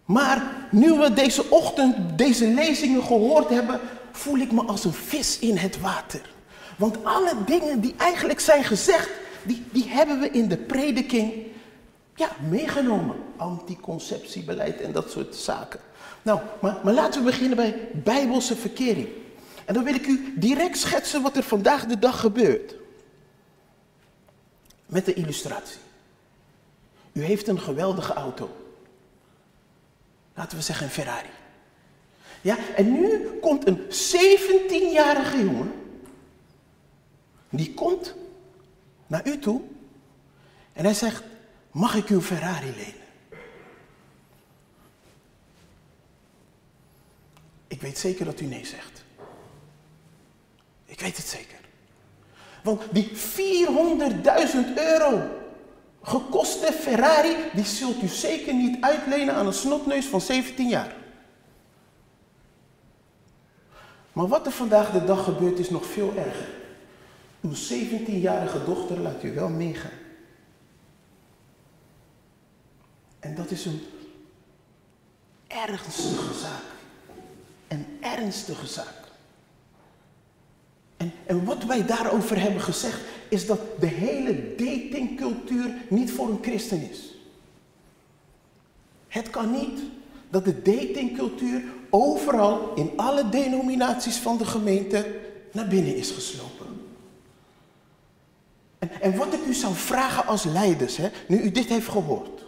Maar 0.05 0.67
nu 0.71 0.93
we 0.93 1.13
deze 1.13 1.49
ochtend 1.49 2.17
deze 2.17 2.47
lezingen 2.47 3.03
gehoord 3.03 3.49
hebben, 3.49 3.79
voel 4.11 4.37
ik 4.37 4.51
me 4.51 4.63
als 4.63 4.85
een 4.85 4.93
vis 4.93 5.39
in 5.39 5.57
het 5.57 5.79
water. 5.79 6.35
Want 6.77 7.05
alle 7.05 7.33
dingen 7.45 7.79
die 7.79 7.93
eigenlijk 7.97 8.39
zijn 8.39 8.63
gezegd, 8.63 9.09
die, 9.43 9.63
die 9.71 9.87
hebben 9.87 10.19
we 10.19 10.29
in 10.29 10.47
de 10.47 10.57
prediking 10.57 11.33
ja, 12.15 12.29
meegenomen. 12.49 13.15
Anticonceptiebeleid 13.37 14.81
en 14.81 14.91
dat 14.91 15.11
soort 15.11 15.35
zaken. 15.35 15.79
Nou, 16.21 16.39
maar, 16.61 16.77
maar 16.83 16.93
laten 16.93 17.23
we 17.23 17.29
beginnen 17.29 17.55
bij 17.55 17.89
bijbelse 17.93 18.55
verkering. 18.55 19.07
En 19.65 19.73
dan 19.73 19.83
wil 19.83 19.95
ik 19.95 20.07
u 20.07 20.33
direct 20.35 20.77
schetsen 20.77 21.21
wat 21.21 21.37
er 21.37 21.43
vandaag 21.43 21.85
de 21.85 21.99
dag 21.99 22.19
gebeurt. 22.19 22.75
Met 24.85 25.05
de 25.05 25.13
illustratie. 25.13 25.79
U 27.11 27.23
heeft 27.23 27.47
een 27.47 27.59
geweldige 27.59 28.13
auto. 28.13 28.49
Laten 30.33 30.57
we 30.57 30.63
zeggen 30.63 30.85
een 30.85 30.91
Ferrari. 30.91 31.29
Ja, 32.41 32.57
en 32.75 32.91
nu 32.91 33.39
komt 33.41 33.67
een 33.67 33.79
17-jarige 33.79 35.43
jongen. 35.43 35.86
Die 37.49 37.73
komt 37.73 38.15
naar 39.07 39.27
u 39.27 39.39
toe. 39.39 39.61
En 40.73 40.83
hij 40.83 40.93
zegt, 40.93 41.23
mag 41.71 41.95
ik 41.95 42.07
uw 42.07 42.21
Ferrari 42.21 42.69
lenen? 42.75 43.07
Ik 47.67 47.81
weet 47.81 47.97
zeker 47.97 48.25
dat 48.25 48.39
u 48.39 48.45
nee 48.45 48.65
zegt. 48.65 49.03
Ik 50.85 50.99
weet 50.99 51.17
het 51.17 51.27
zeker. 51.27 51.57
Want 52.63 52.81
die 52.91 53.11
400.000 53.11 54.73
euro 54.75 55.29
gekoste 56.01 56.73
Ferrari, 56.73 57.35
die 57.53 57.65
zult 57.65 58.01
u 58.01 58.07
zeker 58.07 58.53
niet 58.53 58.77
uitlenen 58.81 59.35
aan 59.35 59.47
een 59.47 59.53
snotneus 59.53 60.05
van 60.05 60.21
17 60.21 60.67
jaar. 60.67 60.95
Maar 64.13 64.27
wat 64.27 64.45
er 64.45 64.51
vandaag 64.51 64.91
de 64.91 65.05
dag 65.05 65.23
gebeurt 65.23 65.59
is 65.59 65.69
nog 65.69 65.85
veel 65.85 66.13
erger. 66.15 66.56
Uw 67.41 67.53
17-jarige 67.53 68.63
dochter 68.65 68.99
laat 68.99 69.23
u 69.23 69.33
wel 69.33 69.49
meegaan. 69.49 69.91
En 73.19 73.35
dat 73.35 73.51
is 73.51 73.65
een 73.65 73.81
ernstige 75.47 76.33
zaak. 76.33 76.63
Een 77.67 77.85
ernstige 78.01 78.67
zaak. 78.67 79.05
En, 80.97 81.11
en 81.25 81.45
wat 81.45 81.63
wij 81.63 81.85
daarover 81.85 82.41
hebben 82.41 82.61
gezegd, 82.61 82.99
is 83.29 83.45
dat 83.45 83.59
de 83.79 83.87
hele 83.87 84.55
datingcultuur 84.55 85.73
niet 85.89 86.11
voor 86.11 86.29
een 86.29 86.39
christen 86.41 86.89
is. 86.89 87.13
Het 89.07 89.29
kan 89.29 89.51
niet 89.51 89.79
dat 90.29 90.45
de 90.45 90.61
datingcultuur 90.61 91.63
overal 91.89 92.73
in 92.75 92.91
alle 92.95 93.29
denominaties 93.29 94.17
van 94.17 94.37
de 94.37 94.45
gemeente 94.45 95.19
naar 95.51 95.67
binnen 95.67 95.95
is 95.95 96.11
geslopen. 96.11 96.76
En, 98.79 98.89
en 99.01 99.17
wat 99.17 99.33
ik 99.33 99.45
u 99.47 99.53
zou 99.53 99.73
vragen 99.73 100.25
als 100.25 100.43
leiders, 100.43 100.97
hè, 100.97 101.09
nu 101.27 101.41
u 101.41 101.51
dit 101.51 101.65
heeft 101.65 101.87
gehoord. 101.87 102.45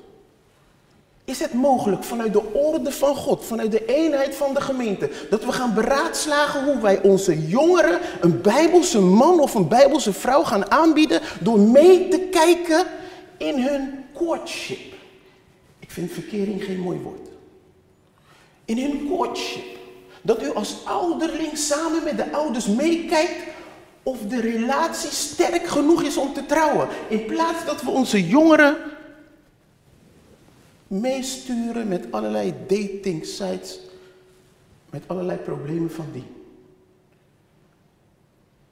Is 1.26 1.40
het 1.40 1.54
mogelijk 1.54 2.04
vanuit 2.04 2.34
de 2.34 2.54
orde 2.54 2.92
van 2.92 3.16
God, 3.16 3.46
vanuit 3.46 3.72
de 3.72 3.86
eenheid 3.86 4.36
van 4.36 4.54
de 4.54 4.62
gemeente, 4.62 5.10
dat 5.30 5.46
we 5.46 5.52
gaan 5.52 5.74
beraadslagen 5.74 6.64
hoe 6.64 6.82
wij 6.82 7.02
onze 7.02 7.48
jongeren 7.48 8.00
een 8.22 8.42
bijbelse 8.42 9.00
man 9.00 9.40
of 9.40 9.54
een 9.54 9.68
bijbelse 9.68 10.14
vrouw 10.14 10.44
gaan 10.44 10.72
aanbieden 10.72 11.22
door 11.40 11.60
mee 11.60 12.08
te 12.08 12.20
kijken 12.32 12.86
in 13.38 13.60
hun 13.60 14.06
courtship? 14.16 14.94
Ik 15.80 15.92
vind 15.92 16.12
verkering 16.12 16.64
geen 16.64 16.80
mooi 16.80 17.00
woord. 17.00 17.28
In 18.66 18.78
hun 18.78 19.08
courtship. 19.08 19.78
Dat 20.22 20.44
u 20.44 20.54
als 20.54 20.76
ouderling 20.86 21.58
samen 21.58 22.04
met 22.04 22.18
de 22.18 22.32
ouders 22.32 22.66
meekijkt 22.66 23.49
of 24.04 24.20
de 24.22 24.42
relatie 24.42 25.10
sterk 25.10 25.68
genoeg 25.68 26.04
is 26.04 26.18
om 26.18 26.34
te 26.34 26.46
trouwen. 26.46 26.88
In 27.08 27.26
plaats 27.26 27.66
dat 27.66 27.82
we 27.82 27.90
onze 27.90 28.28
jongeren 28.28 28.78
meesturen 30.88 31.88
met 31.88 32.12
allerlei 32.12 32.54
dating 32.68 33.26
sites, 33.26 33.80
met 34.90 35.04
allerlei 35.08 35.38
problemen 35.38 35.92
van 35.92 36.06
die. 36.14 36.26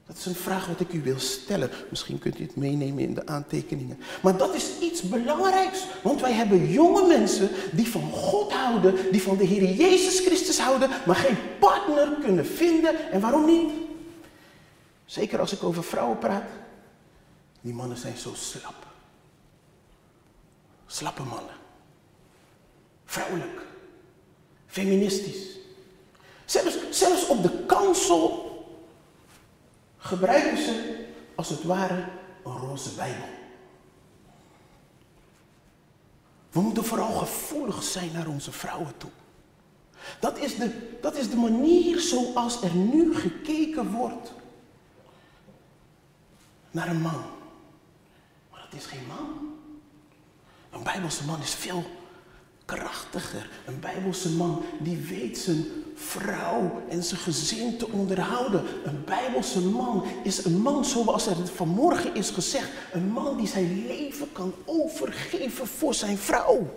Dat 0.08 0.18
is 0.18 0.26
een 0.26 0.36
vraag 0.36 0.68
wat 0.68 0.80
ik 0.80 0.94
u 0.94 1.02
wil 1.02 1.20
stellen. 1.20 1.70
Misschien 1.90 2.20
kunt 2.20 2.40
u 2.40 2.44
het 2.44 2.56
meenemen 2.56 3.04
in 3.04 3.14
de 3.14 3.26
aantekeningen. 3.26 4.00
Maar 4.22 4.38
dat 4.38 4.56
is 4.56 4.70
iets 4.82 5.02
belangrijks. 5.02 5.86
Want 6.04 6.22
wij 6.22 6.32
hebben 6.32 6.72
jonge 6.72 7.08
mensen 7.08 7.50
die 7.72 7.88
van 7.88 8.12
God 8.12 8.52
houden, 8.52 8.96
die 9.12 9.22
van 9.22 9.38
de 9.38 9.44
Heer 9.44 9.74
Jezus 9.74 10.20
Christus 10.20 10.60
houden, 10.60 10.90
maar 11.06 11.16
geen 11.16 11.38
partner 11.60 12.08
kunnen 12.22 12.46
vinden. 12.46 13.12
En 13.12 13.20
waarom 13.20 13.46
niet? 13.46 13.72
Zeker 15.08 15.40
als 15.40 15.52
ik 15.52 15.64
over 15.64 15.84
vrouwen 15.84 16.18
praat. 16.18 16.50
Die 17.62 17.74
mannen 17.74 17.98
zijn 17.98 18.18
zo 18.18 18.34
slap. 18.34 18.86
Slappe 20.86 21.24
mannen. 21.24 21.56
Vrouwelijk. 23.06 23.62
Feministisch. 24.66 25.58
Zelfs, 26.46 26.78
zelfs 26.90 27.28
op 27.28 27.44
de 27.44 27.66
kansel 27.66 28.46
gebruiken 29.98 30.58
ze 30.58 31.06
als 31.36 31.50
het 31.50 31.64
ware 31.64 32.08
een 32.44 32.58
roze 32.58 32.90
bijbel. 32.96 33.28
We 36.52 36.60
moeten 36.60 36.86
vooral 36.86 37.12
gevoelig 37.12 37.84
zijn 37.84 38.12
naar 38.12 38.28
onze 38.28 38.52
vrouwen 38.52 38.98
toe. 38.98 39.10
Dat 40.20 40.38
is 40.38 40.56
de, 40.56 40.98
dat 41.02 41.16
is 41.16 41.30
de 41.30 41.36
manier 41.36 42.00
zoals 42.00 42.62
er 42.62 42.76
nu 42.76 43.16
gekeken 43.16 43.92
wordt 43.92 44.32
naar 46.78 46.88
een 46.88 47.02
man. 47.02 47.24
Maar 48.52 48.68
dat 48.70 48.80
is 48.80 48.86
geen 48.86 49.08
man. 49.08 49.56
Een 50.72 50.84
Bijbelse 50.84 51.26
man 51.26 51.42
is 51.42 51.54
veel 51.54 51.84
krachtiger. 52.66 53.50
Een 53.66 53.80
Bijbelse 53.80 54.30
man 54.30 54.64
die 54.80 54.98
weet 54.98 55.38
zijn 55.38 55.66
vrouw 55.96 56.84
en 56.90 57.04
zijn 57.04 57.20
gezin 57.20 57.78
te 57.78 57.88
onderhouden. 57.88 58.64
Een 58.84 59.04
Bijbelse 59.06 59.62
man 59.62 60.04
is 60.24 60.46
een 60.46 60.62
man 60.62 60.86
zoals 60.86 61.28
er 61.28 61.48
vanmorgen 61.48 62.16
is 62.16 62.30
gezegd. 62.30 62.70
Een 62.92 63.08
man 63.08 63.38
die 63.38 63.48
zijn 63.48 63.86
leven 63.88 64.32
kan 64.32 64.54
overgeven 64.66 65.68
voor 65.68 65.94
zijn 65.94 66.18
vrouw. 66.18 66.74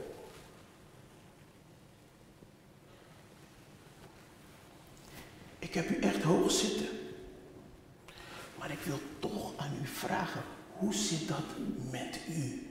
Ik 5.59 5.75
heb 5.75 5.91
u 5.91 5.99
echt 5.99 6.23
hoog 6.23 6.51
zitten. 6.51 7.00
Maar 8.61 8.71
ik 8.71 8.79
wil 8.79 9.01
toch 9.19 9.53
aan 9.57 9.73
u 9.83 9.87
vragen, 9.87 10.43
hoe 10.73 10.95
zit 10.95 11.29
dat 11.29 11.45
met 11.91 12.21
u? 12.29 12.71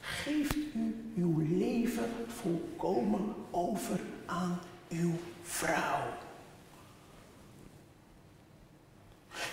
Geeft 0.00 0.56
u 0.56 1.12
uw 1.16 1.38
leven 1.58 2.10
volkomen 2.26 3.34
over 3.50 4.00
aan 4.26 4.60
uw 4.88 5.12
vrouw? 5.42 6.06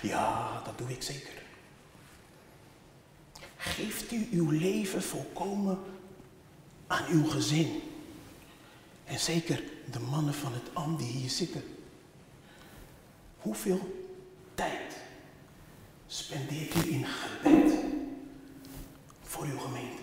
Ja, 0.01 0.61
dat 0.63 0.77
doe 0.77 0.89
ik 0.89 1.03
zeker. 1.03 1.41
Geeft 3.57 4.11
u 4.11 4.27
uw 4.31 4.49
leven 4.49 5.01
volkomen 5.01 5.79
aan 6.87 7.05
uw 7.09 7.25
gezin? 7.25 7.81
En 9.03 9.19
zeker 9.19 9.63
de 9.91 9.99
mannen 9.99 10.33
van 10.33 10.53
het 10.53 10.69
am 10.73 10.97
die 10.97 11.07
hier 11.07 11.29
zitten. 11.29 11.63
Hoeveel 13.37 14.00
tijd 14.53 14.95
spendeert 16.07 16.75
u 16.75 16.91
in 16.91 17.05
gebed 17.05 17.73
voor 19.23 19.45
uw 19.45 19.57
gemeente? 19.57 20.01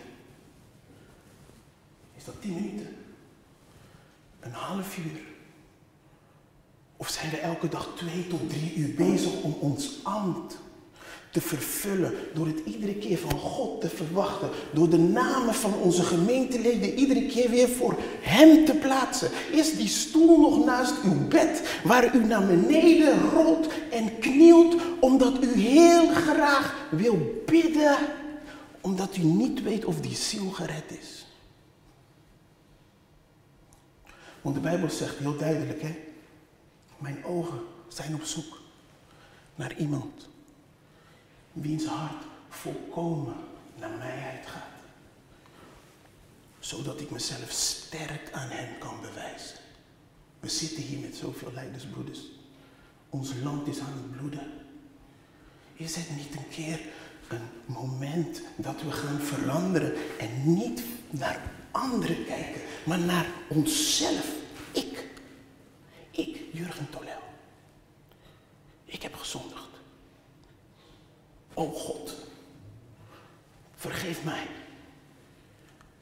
Is 2.17 2.25
dat 2.25 2.41
tien 2.41 2.55
minuten? 2.55 2.97
Een 4.41 4.53
half 4.53 4.99
uur? 4.99 5.21
Of 6.97 7.09
zijn 7.09 7.31
we 7.31 7.37
elke 7.37 7.69
dag 7.69 7.89
twee 7.97 8.27
tot 8.27 8.49
drie 8.49 8.75
uur 8.75 8.95
bezig 8.95 9.43
om 9.43 9.53
ons 9.53 10.05
ambt 10.05 10.59
te 11.31 11.41
vervullen. 11.41 12.15
Door 12.35 12.47
het 12.47 12.61
iedere 12.65 12.95
keer 12.95 13.19
van 13.19 13.39
God 13.39 13.81
te 13.81 13.89
verwachten. 13.89 14.51
Door 14.73 14.89
de 14.89 14.99
namen 14.99 15.55
van 15.55 15.75
onze 15.75 16.03
gemeenteleden 16.03 16.95
iedere 16.95 17.27
keer 17.27 17.51
weer 17.51 17.69
voor 17.69 17.97
Hem 18.21 18.65
te 18.65 18.75
plaatsen. 18.75 19.31
Is 19.53 19.77
die 19.77 19.89
stoel 19.89 20.41
nog 20.41 20.65
naast 20.65 20.95
uw 21.05 21.29
bed 21.29 21.81
waar 21.85 22.15
u 22.15 22.25
naar 22.25 22.47
beneden 22.47 23.31
rolt 23.31 23.69
en 23.91 24.19
knielt 24.19 24.77
omdat 25.01 25.45
u 25.45 25.59
heel 25.59 26.09
graag 26.09 26.87
wil 26.91 27.43
bidden. 27.47 27.97
Omdat 28.81 29.17
u 29.17 29.23
niet 29.23 29.63
weet 29.63 29.85
of 29.85 30.01
die 30.01 30.17
ziel 30.17 30.51
gered 30.51 30.99
is. 31.01 31.27
Want 34.43 34.55
de 34.55 34.61
Bijbel 34.61 34.91
zegt 34.91 35.19
heel 35.19 35.37
duidelijk, 35.37 35.83
hè. 35.83 35.97
Mijn 36.99 37.25
ogen 37.25 37.59
zijn 37.89 38.15
op 38.15 38.23
zoek 38.23 38.61
naar 39.55 39.77
iemand 39.77 40.29
wiens 41.61 41.85
hart 41.85 42.25
volkomen 42.49 43.35
naar 43.79 43.99
mijheid 43.99 44.47
gaat. 44.47 44.63
Zodat 46.59 47.01
ik 47.01 47.11
mezelf 47.11 47.51
sterk 47.51 48.33
aan 48.33 48.49
hem 48.49 48.79
kan 48.79 49.01
bewijzen. 49.01 49.57
We 50.41 50.49
zitten 50.49 50.83
hier 50.83 50.99
met 50.99 51.17
zoveel 51.17 51.53
leidersbroeders. 51.53 52.21
Ons 53.11 53.33
land 53.43 53.67
is 53.67 53.79
aan 53.79 53.93
het 53.93 54.17
bloeden. 54.17 54.53
Is 55.75 55.97
het 55.97 56.17
niet 56.17 56.35
een 56.37 56.49
keer 56.49 56.81
een 57.29 57.49
moment 57.67 58.43
dat 58.57 58.83
we 58.83 58.91
gaan 58.91 59.21
veranderen 59.21 59.95
en 60.19 60.55
niet 60.55 60.83
naar 61.11 61.41
anderen 61.71 62.25
kijken, 62.25 62.61
maar 62.85 62.99
naar 62.99 63.27
onszelf? 63.49 64.27
Ik, 64.73 65.09
ik, 66.11 66.41
Jurgen 66.53 66.91
Tolel. 66.91 67.23
Ik 68.85 69.03
heb 69.03 69.15
gezondigd. 69.15 69.68
O 71.59 71.67
God, 71.67 72.15
vergeef 73.75 74.25
mij. 74.25 74.47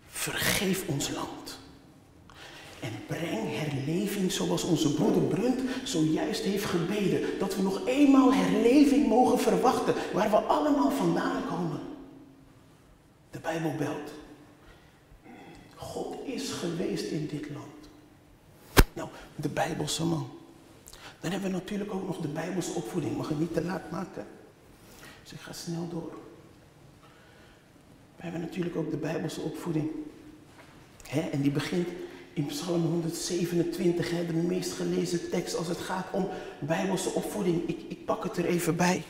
Vergeef 0.07 0.89
ons 0.89 1.11
land. 1.11 1.59
En 2.81 2.93
breng 3.07 3.59
herleving 3.59 4.33
zoals 4.33 4.63
onze 4.63 4.95
broeder 4.95 5.23
Brunt 5.23 5.61
zojuist 5.85 6.43
heeft 6.43 6.65
gebeden. 6.65 7.39
Dat 7.39 7.57
we 7.57 7.63
nog 7.63 7.87
eenmaal 7.87 8.35
herleving 8.35 9.09
mogen 9.09 9.39
verwachten 9.39 9.95
waar 10.13 10.31
we 10.31 10.37
allemaal 10.37 10.91
vandaan 10.91 11.47
komen. 11.49 11.81
De 13.31 13.39
Bijbel 13.39 13.75
belt. 13.79 14.13
God 15.75 16.17
is 16.25 16.51
geweest 16.51 17.11
in 17.11 17.27
dit 17.27 17.51
land. 17.51 17.89
Nou, 18.93 19.09
de 19.37 19.49
Bijbelse 19.49 20.05
man. 20.05 20.31
Dan 21.21 21.31
hebben 21.31 21.51
we 21.51 21.57
natuurlijk 21.57 21.95
ook 21.95 22.07
nog 22.07 22.19
de 22.19 22.29
Bijbelse 22.29 22.73
opvoeding. 22.73 23.17
Mag 23.17 23.31
ik 23.31 23.39
niet 23.39 23.55
te 23.55 23.65
laat 23.65 23.91
maken? 23.91 24.27
Dus 25.27 25.35
ik 25.35 25.41
ga 25.41 25.53
snel 25.53 25.89
door. 25.89 26.19
We 28.17 28.23
hebben 28.23 28.41
natuurlijk 28.41 28.77
ook 28.77 28.91
de 28.91 28.97
Bijbelse 28.97 29.41
opvoeding. 29.41 29.91
en 31.33 31.43
die 31.43 31.51
begint 31.51 31.89
in 32.33 32.47
Psalm 32.47 32.83
127, 32.83 34.09
de 34.09 34.33
meest 34.33 34.73
gelezen 34.73 35.31
tekst 35.31 35.57
als 35.57 35.67
het 35.67 35.79
gaat 35.79 36.07
om 36.13 36.29
Bijbelse 36.59 37.09
opvoeding. 37.09 37.69
Ik, 37.69 37.81
ik 37.89 38.05
pak 38.05 38.23
het 38.23 38.37
er 38.37 38.45
even 38.45 38.77
bij. 38.77 39.03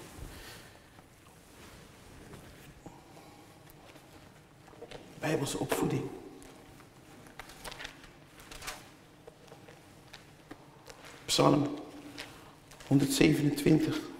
Bijbelse 5.18 5.58
opvoeding. 5.58 6.02
Psalm 11.24 11.74
127. 12.86 14.14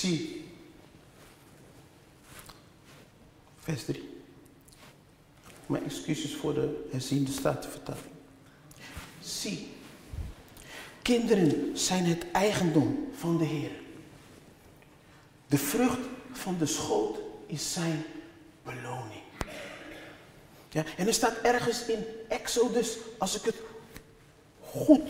Zie. 0.00 0.44
Vers 3.58 3.84
3. 3.84 4.08
Mijn 5.66 5.84
excuses 5.84 6.34
voor 6.34 6.54
de 6.54 6.88
herziende 6.90 7.30
statenvertaling. 7.30 8.14
Zie. 9.20 9.68
Kinderen 11.02 11.78
zijn 11.78 12.04
het 12.04 12.30
eigendom 12.32 13.08
van 13.14 13.38
de 13.38 13.44
Heer. 13.44 13.70
De 15.46 15.58
vrucht 15.58 16.00
van 16.32 16.58
de 16.58 16.66
schoot 16.66 17.18
is 17.46 17.72
zijn 17.72 18.04
beloning. 18.62 19.22
Ja, 20.68 20.84
en 20.96 21.06
er 21.06 21.14
staat 21.14 21.36
ergens 21.42 21.86
in 21.86 22.04
Exodus, 22.28 22.96
als 23.18 23.36
ik 23.36 23.42
het 23.42 23.56
goed 24.60 25.08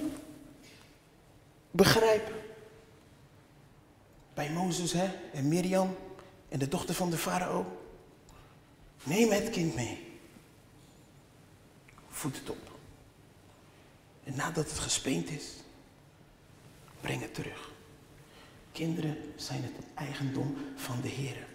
begrijp, 1.70 2.29
Hè, 4.88 5.10
en 5.32 5.48
Mirjam 5.48 5.96
en 6.48 6.58
de 6.58 6.68
dochter 6.68 6.94
van 6.94 7.10
de 7.10 7.16
farao. 7.16 7.78
Neem 9.02 9.30
het 9.30 9.50
kind 9.50 9.74
mee. 9.74 10.18
Voed 12.08 12.36
het 12.36 12.50
op. 12.50 12.70
En 14.24 14.36
nadat 14.36 14.70
het 14.70 14.78
gespeend 14.78 15.30
is, 15.30 15.44
breng 17.00 17.20
het 17.20 17.34
terug. 17.34 17.72
Kinderen 18.72 19.16
zijn 19.36 19.62
het 19.62 19.86
eigendom 19.94 20.56
van 20.76 21.00
de 21.00 21.08
Heer. 21.08 21.48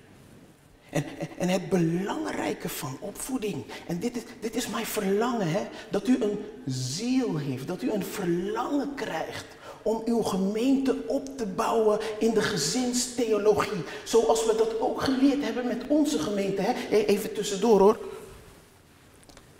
En, 0.89 1.05
en, 1.37 1.49
het 1.49 1.69
belangrijke 1.69 2.69
van 2.69 2.97
opvoeding, 2.99 3.65
en 3.87 3.99
dit 3.99 4.15
is, 4.15 4.23
dit 4.39 4.55
is 4.55 4.67
mijn 4.67 4.85
verlangen, 4.85 5.51
hè, 5.51 5.67
dat 5.91 6.07
u 6.07 6.23
een 6.23 6.39
ziel 6.65 7.37
heeft, 7.37 7.67
dat 7.67 7.81
u 7.81 7.91
een 7.91 8.05
verlangen 8.05 8.95
krijgt 8.95 9.45
om 9.85 10.01
uw 10.05 10.21
gemeente 10.21 10.95
op 11.07 11.37
te 11.37 11.45
bouwen 11.45 11.99
in 12.19 12.33
de 12.33 12.41
gezinstheologie. 12.41 13.83
Zoals 14.03 14.45
we 14.45 14.55
dat 14.57 14.79
ook 14.79 15.01
geleerd 15.01 15.43
hebben 15.43 15.67
met 15.67 15.87
onze 15.87 16.19
gemeente. 16.19 16.61
Hè? 16.61 16.97
Even 17.05 17.33
tussendoor 17.33 17.79
hoor. 17.79 17.99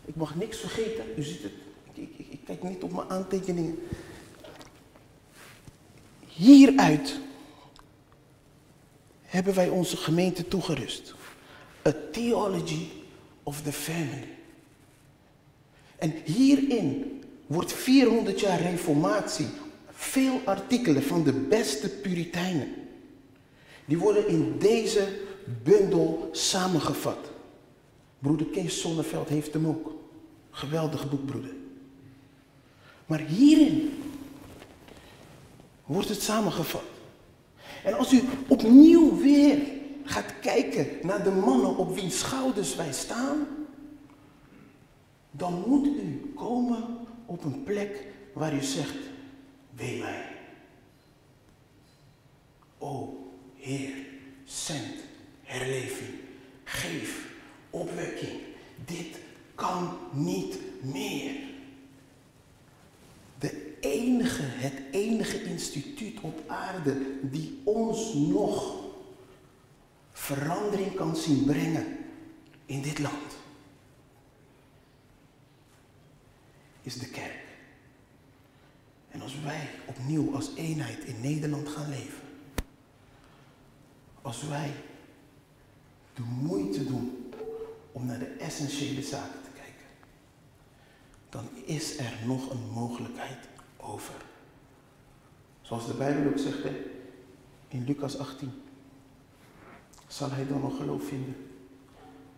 Ik 0.06 0.16
mag 0.16 0.36
niks 0.36 0.58
vergeten. 0.58 1.04
U 1.18 1.24
ziet 1.24 1.44
het. 1.44 1.52
Ik, 1.94 2.10
ik, 2.18 2.28
ik 2.30 2.40
kijk 2.46 2.64
niet 2.64 2.84
op 2.84 2.94
mijn 2.94 3.10
aantekeningen. 3.10 3.80
Hieruit 6.28 7.20
hebben 9.22 9.54
wij 9.54 9.70
onze 9.70 9.98
gemeente 9.98 10.48
toegerust. 10.48 11.16
A 11.88 11.94
theology 12.12 12.88
of 13.44 13.62
the 13.62 13.74
family. 13.74 14.28
En 15.96 16.14
hierin 16.24 17.24
wordt 17.46 17.74
400 17.74 18.40
jaar 18.40 18.62
reformatie 18.62 19.48
veel 19.96 20.42
artikelen 20.46 21.04
van 21.04 21.24
de 21.24 21.34
beste 21.34 21.90
Puritijnen. 21.90 22.74
Die 23.86 23.98
worden 23.98 24.28
in 24.28 24.56
deze 24.60 25.08
bundel 25.64 26.30
samengevat. 26.32 27.32
Broeder 28.20 28.46
Kees 28.46 28.80
Sonneveld 28.80 29.30
heeft 29.30 29.54
hem 29.54 29.68
ook. 29.68 29.94
Geweldig 30.52 31.10
boek, 31.10 31.26
broeder. 31.26 31.54
Maar 33.06 33.20
hierin 33.20 34.04
wordt 35.86 36.10
het 36.10 36.22
samengevat. 36.22 36.84
En 37.84 37.94
als 37.94 38.14
u 38.14 38.22
opnieuw 38.48 39.18
weer 39.18 39.58
gaat 40.04 40.40
kijken 40.42 40.88
naar 41.02 41.24
de 41.24 41.32
mannen 41.32 41.78
op 41.78 41.96
wiens 41.96 42.20
schouders 42.20 42.76
wij 42.76 42.94
staan, 42.94 43.48
dan 45.32 45.64
moet 45.68 45.86
u 45.86 46.32
komen 46.36 46.98
op 47.26 47.44
een 47.44 47.64
plek 47.64 48.06
waar 48.34 48.54
u 48.56 48.62
zegt, 48.62 48.96
wee 49.76 50.00
mij. 50.00 50.38
O 52.78 53.18
Heer, 53.56 54.06
zend 54.44 54.94
herleving, 55.44 56.20
geef 56.64 57.34
opwekking. 57.70 58.42
Dit 58.86 59.18
kan 59.56 59.98
niet 60.12 60.58
meer. 60.82 61.44
De 63.40 63.78
enige, 63.80 64.42
het 64.44 64.82
enige 64.92 65.44
instituut 65.44 66.20
op 66.22 66.44
aarde 66.48 67.20
die 67.22 67.62
ons 67.64 68.14
nog 68.14 68.84
verandering 70.12 70.96
kan 70.96 71.16
zien 71.16 71.46
brengen 71.46 71.98
in 72.66 72.82
dit 72.82 73.00
land, 73.00 73.38
is 76.82 76.94
de 76.94 77.08
kerk. 77.10 77.45
Wij 79.44 79.70
opnieuw 79.86 80.36
als 80.36 80.56
eenheid 80.56 81.04
in 81.04 81.22
Nederland 81.22 81.70
gaan 81.70 81.90
leven, 81.90 82.24
als 84.22 84.48
wij 84.48 84.72
de 86.14 86.22
moeite 86.22 86.86
doen 86.86 87.32
om 87.92 88.06
naar 88.06 88.20
de 88.20 88.26
essentiële 88.26 89.02
zaken 89.02 89.42
te 89.44 89.50
kijken, 89.54 89.86
dan 91.30 91.50
is 91.66 91.98
er 91.98 92.14
nog 92.26 92.50
een 92.50 92.70
mogelijkheid 92.74 93.48
over. 93.78 94.16
Zoals 95.62 95.88
de 95.88 95.94
Bijbel 95.94 96.32
ook 96.32 96.38
zegt 96.38 96.66
in 97.68 97.84
Lucas 97.84 98.18
18. 98.18 98.52
Zal 100.08 100.32
hij 100.32 100.48
dan 100.48 100.62
nog 100.62 100.78
geloof 100.78 101.08
vinden 101.08 101.36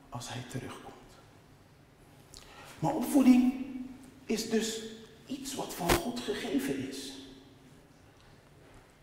als 0.09 0.33
hij 0.33 0.43
terugkomt? 0.49 0.95
Maar 2.79 2.95
opvoeding 2.95 3.53
is 4.25 4.49
dus 4.49 4.81
iets 5.27 5.55
wat 5.55 5.73
van 5.73 5.91
God 5.91 6.19
gegeven 6.19 6.89
is. 6.89 7.11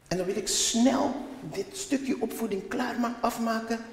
En 0.08 0.16
dan 0.16 0.26
wil 0.26 0.36
ik 0.36 0.48
snel 0.48 1.14
dit 1.52 1.66
stukje 1.72 2.20
opvoeding 2.20 2.68
klaar 2.68 3.14
afmaken. 3.20 3.84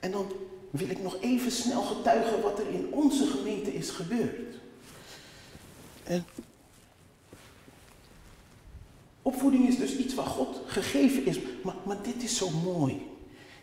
En 0.00 0.10
dan 0.10 0.32
wil 0.70 0.88
ik 0.88 1.02
nog 1.02 1.16
even 1.20 1.50
snel 1.50 1.82
getuigen 1.82 2.42
wat 2.42 2.58
er 2.58 2.68
in 2.68 2.88
onze 2.92 3.26
gemeente 3.26 3.74
is 3.74 3.90
gebeurd. 3.90 4.54
En 6.04 6.24
opvoeding 9.22 9.68
is 9.68 9.76
dus 9.76 9.96
iets 9.96 10.14
wat 10.14 10.26
God 10.26 10.60
gegeven 10.66 11.26
is. 11.26 11.38
Maar, 11.62 11.74
maar 11.84 12.02
dit 12.02 12.22
is 12.22 12.36
zo 12.36 12.50
mooi. 12.50 13.06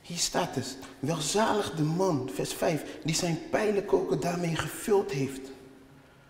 Hier 0.01 0.17
staat 0.17 0.55
het. 0.55 0.77
Welzalig 0.99 1.75
de 1.75 1.83
man, 1.83 2.29
vers 2.33 2.53
5, 2.53 2.99
die 3.03 3.15
zijn 3.15 3.39
pijlenkoker 3.49 4.19
daarmee 4.19 4.55
gevuld 4.55 5.11
heeft. 5.11 5.51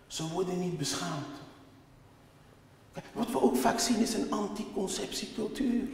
Ze 0.07 0.27
worden 0.27 0.59
niet 0.59 0.77
beschaamd. 0.77 1.44
Wat 3.13 3.31
we 3.31 3.41
ook 3.41 3.55
vaak 3.55 3.79
zien 3.79 3.99
is 3.99 4.13
een 4.13 4.31
anticonceptiecultuur. 4.31 5.87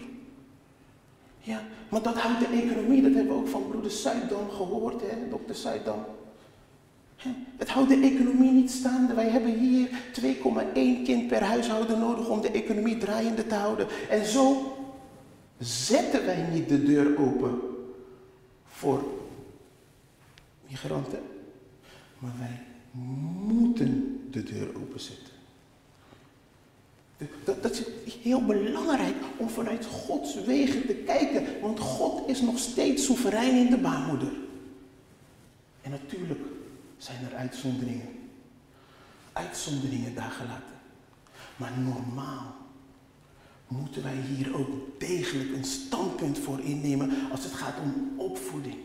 Ja, 1.39 1.61
maar 1.89 2.01
dat 2.01 2.17
houdt 2.17 2.39
de 2.39 2.61
economie, 2.61 3.01
dat 3.01 3.13
hebben 3.13 3.33
we 3.33 3.41
ook 3.41 3.47
van 3.47 3.67
broeder 3.67 3.91
Zuidam 3.91 4.49
gehoord, 4.49 5.01
hè, 5.01 5.29
dokter 5.29 5.55
Zuidam. 5.55 6.05
Het 7.57 7.69
houdt 7.69 7.89
de 7.89 7.99
economie 7.99 8.51
niet 8.51 8.71
staande. 8.71 9.13
Wij 9.13 9.29
hebben 9.29 9.59
hier 9.59 9.89
2,1 10.11 11.03
kind 11.03 11.27
per 11.27 11.43
huishouden 11.43 11.99
nodig 11.99 12.29
om 12.29 12.41
de 12.41 12.51
economie 12.51 12.97
draaiende 12.97 13.47
te 13.47 13.55
houden. 13.55 13.87
En 14.09 14.25
zo 14.25 14.75
zetten 15.59 16.25
wij 16.25 16.47
niet 16.53 16.69
de 16.69 16.83
deur 16.83 17.19
open 17.19 17.59
voor 18.65 19.03
migranten, 20.67 21.19
maar 22.19 22.33
wij 22.39 22.59
moeten 23.45 24.21
de 24.31 24.43
deur 24.43 24.67
openzetten. 24.75 25.30
Dat, 27.43 27.63
dat, 27.63 27.83
is 28.03 28.15
heel 28.21 28.45
belangrijk 28.45 29.15
om 29.37 29.49
vanuit 29.49 29.85
Gods 29.85 30.43
wegen 30.43 30.85
te 30.85 30.93
kijken, 30.93 31.61
want 31.61 31.79
God 31.79 32.29
is 32.29 32.41
nog 32.41 32.59
steeds 32.59 33.05
soeverein 33.05 33.65
in 33.65 33.69
de 33.69 33.77
baarmoeder. 33.77 34.31
En 35.81 35.91
natuurlijk 35.91 36.39
zijn 36.97 37.25
er 37.31 37.37
uitzonderingen. 37.37 38.19
Uitzonderingen 39.33 40.15
daar 40.15 40.31
gelaten. 40.31 40.75
Maar 41.55 41.71
normaal 41.77 42.55
moeten 43.67 44.03
wij 44.03 44.15
hier 44.15 44.55
ook 44.55 44.99
degelijk 44.99 45.53
een 45.53 45.63
standpunt 45.63 46.39
voor 46.39 46.59
innemen 46.59 47.31
als 47.31 47.43
het 47.43 47.53
gaat 47.53 47.79
om 47.83 48.13
opvoeding. 48.17 48.77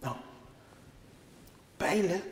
Nou, 0.00 0.16
pijlen 1.76 2.22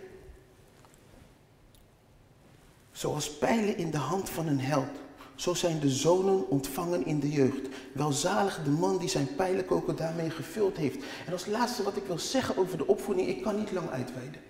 Zoals 2.98 3.30
pijlen 3.30 3.76
in 3.76 3.90
de 3.90 3.98
hand 3.98 4.30
van 4.30 4.46
een 4.46 4.60
held. 4.60 4.98
Zo 5.34 5.54
zijn 5.54 5.80
de 5.80 5.90
zonen 5.90 6.50
ontvangen 6.50 7.06
in 7.06 7.20
de 7.20 7.30
jeugd. 7.30 7.68
Welzalig 7.92 8.62
de 8.64 8.70
man 8.70 8.98
die 8.98 9.08
zijn 9.08 9.34
pijlenkoker 9.34 9.96
daarmee 9.96 10.30
gevuld 10.30 10.76
heeft. 10.76 11.04
En 11.26 11.32
als 11.32 11.46
laatste 11.46 11.82
wat 11.82 11.96
ik 11.96 12.04
wil 12.06 12.18
zeggen 12.18 12.56
over 12.56 12.78
de 12.78 12.86
opvoeding, 12.86 13.28
ik 13.28 13.42
kan 13.42 13.58
niet 13.58 13.72
lang 13.72 13.90
uitweiden. 13.90 14.40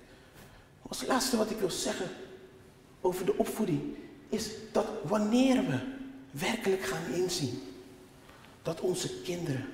Als 0.89 1.07
laatste 1.07 1.37
wat 1.37 1.51
ik 1.51 1.59
wil 1.59 1.71
zeggen 1.71 2.07
over 3.01 3.27
de 3.27 3.37
opvoeding, 3.37 3.97
is 4.29 4.51
dat 4.73 4.87
wanneer 5.03 5.67
we 5.67 5.79
werkelijk 6.31 6.83
gaan 6.83 7.15
inzien 7.15 7.63
dat 8.63 8.81
onze 8.81 9.21
kinderen 9.23 9.67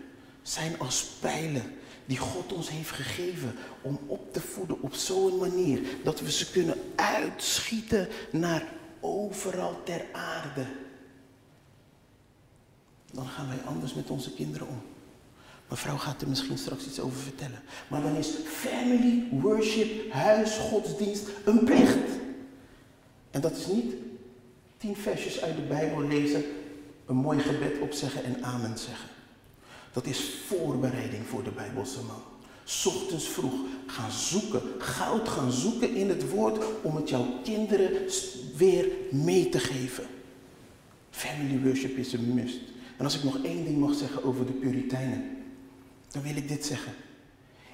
zijn 0.43 0.79
als 0.79 1.05
pijlen 1.21 1.73
die 2.07 2.19
God 2.19 2.53
ons 2.53 2.69
heeft 2.69 2.91
gegeven 2.91 3.55
om 3.83 3.99
op 4.07 4.33
te 4.33 4.41
voeden 4.41 4.83
op 4.83 4.95
zo'n 4.95 5.37
manier 5.37 5.81
dat 6.05 6.21
we 6.21 6.33
ze 6.33 6.51
kunnen 6.51 6.77
uitschieten 6.95 8.09
naar 8.31 8.69
overal 9.01 9.81
ter 9.85 10.05
aarde. 10.13 10.67
Dan 13.13 13.27
gaan 13.27 13.49
wij 13.49 13.59
anders 13.65 13.95
met 13.95 14.11
onze 14.11 14.35
kinderen 14.35 14.69
om. 14.69 14.83
Mevrouw 15.69 15.97
gaat 15.97 16.23
er 16.23 16.29
misschien 16.29 16.59
straks 16.59 16.87
iets 16.87 17.01
over 17.01 17.19
vertellen. 17.19 17.63
Maar 17.89 18.03
dan 18.03 18.17
is 18.17 18.29
family 18.47 19.29
worship, 19.31 20.13
huisgodsdienst, 20.13 21.29
een 21.45 21.65
plicht. 21.65 22.11
En 23.31 23.41
dat 23.41 23.57
is 23.57 23.67
niet 23.67 23.95
tien 24.77 24.97
versjes 24.97 25.43
uit 25.43 25.57
de 25.57 25.63
Bijbel 25.63 26.01
lezen, 26.01 26.45
een 27.07 27.17
mooi 27.17 27.39
gebed 27.39 27.81
opzeggen 27.81 28.25
en 28.25 28.45
amen 28.45 28.79
zeggen. 28.79 29.09
Dat 29.95 30.07
is 30.07 30.31
voorbereiding 30.47 31.27
voor 31.27 31.45
de 31.45 31.51
Bijbelse 31.51 31.99
man. 32.03 32.23
Ochtends 32.95 33.29
vroeg 33.29 33.55
gaan 33.87 34.11
zoeken, 34.11 34.61
goud 34.79 35.29
gaan 35.29 35.53
zoeken 35.53 35.95
in 35.95 36.09
het 36.09 36.31
woord 36.31 36.65
om 36.83 36.97
het 36.97 37.09
jouw 37.09 37.27
kinderen 37.43 37.91
weer 38.57 38.89
mee 39.11 39.49
te 39.49 39.59
geven. 39.59 40.05
Family 41.11 41.61
worship 41.63 41.97
is 41.97 42.13
een 42.13 42.35
must. 42.35 42.61
En 42.97 43.05
als 43.05 43.17
ik 43.17 43.25
nog 43.25 43.39
één 43.43 43.65
ding 43.65 43.79
mag 43.79 43.95
zeggen 43.95 44.25
over 44.25 44.47
de 44.47 44.53
Puritijnen, 44.53 45.37
dan 46.11 46.23
wil 46.23 46.37
ik 46.37 46.49
dit 46.49 46.67
zeggen 46.67 46.93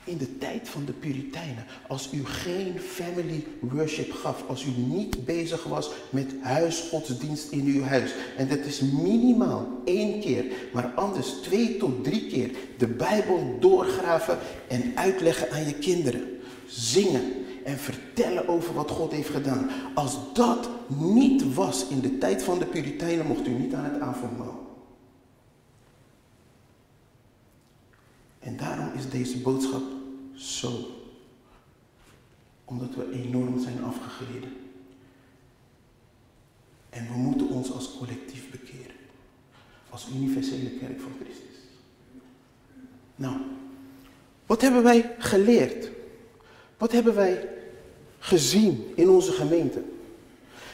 in 0.05 0.17
de 0.17 0.39
tijd 0.39 0.69
van 0.69 0.85
de 0.85 0.93
Puritijnen, 0.93 1.65
als 1.89 2.09
u 2.13 2.27
geen 2.27 2.81
family 2.81 3.45
worship 3.61 4.13
gaf, 4.13 4.45
als 4.49 4.65
u 4.65 4.71
niet 4.77 5.25
bezig 5.25 5.65
was 5.65 5.91
met 6.11 6.35
huisgodsdienst 6.41 7.51
in 7.51 7.65
uw 7.65 7.83
huis, 7.83 8.15
en 8.37 8.49
dat 8.49 8.59
is 8.59 8.81
minimaal 8.81 9.69
één 9.85 10.21
keer, 10.21 10.45
maar 10.73 10.93
anders 10.95 11.29
twee 11.43 11.77
tot 11.77 12.05
drie 12.05 12.27
keer 12.27 12.51
de 12.79 12.87
Bijbel 12.87 13.57
doorgraven 13.61 14.39
en 14.69 14.93
uitleggen 14.95 15.51
aan 15.51 15.65
je 15.65 15.75
kinderen, 15.75 16.29
zingen 16.67 17.23
en 17.65 17.79
vertellen 17.79 18.49
over 18.49 18.75
wat 18.75 18.91
God 18.91 19.13
heeft 19.13 19.31
gedaan. 19.31 19.71
Als 19.95 20.17
dat 20.35 20.69
niet 20.89 21.55
was 21.55 21.87
in 21.89 22.01
de 22.01 22.19
tijd 22.19 22.43
van 22.43 22.59
de 22.59 22.67
Puritijnen, 22.67 23.27
mocht 23.27 23.47
u 23.47 23.51
niet 23.51 23.75
aan 23.75 23.85
het 23.85 24.01
avondmaal. 24.01 24.69
En 28.41 28.57
daarom 28.57 28.90
is 29.01 29.11
deze 29.11 29.39
boodschap 29.39 29.83
zo. 30.35 30.87
Omdat 32.65 32.95
we 32.95 33.13
enorm 33.13 33.61
zijn 33.61 33.85
afgegleden. 33.85 34.53
En 36.91 37.07
we 37.07 37.19
moeten 37.19 37.49
ons 37.49 37.73
als 37.73 37.97
collectief 37.99 38.51
bekeren. 38.51 38.97
Als 39.91 40.09
universele 40.15 40.71
kerk 40.71 41.01
van 41.01 41.13
Christus. 41.21 41.59
Nou, 43.17 43.37
wat 44.47 44.61
hebben 44.61 44.83
wij 44.83 45.15
geleerd? 45.19 45.91
Wat 46.79 46.93
hebben 46.93 47.15
wij 47.15 47.49
gezien 48.19 48.93
in 48.95 49.09
onze 49.09 49.33
gemeente? 49.33 49.83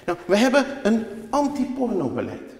Nou, 0.06 0.18
we 0.26 0.36
hebben 0.36 0.86
een 0.86 1.04
anti-porno-beleid. 1.30 2.55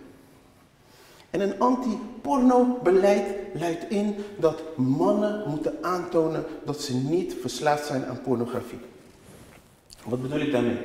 En 1.30 1.40
een 1.40 1.58
anti-porno-beleid 1.58 3.24
luidt 3.54 3.90
in 3.90 4.14
dat 4.40 4.62
mannen 4.76 5.48
moeten 5.48 5.74
aantonen 5.80 6.44
dat 6.64 6.80
ze 6.80 6.94
niet 6.94 7.34
verslaafd 7.40 7.86
zijn 7.86 8.04
aan 8.04 8.20
pornografie. 8.20 8.78
Wat 10.04 10.22
bedoel 10.22 10.40
ik 10.40 10.52
daarmee? 10.52 10.78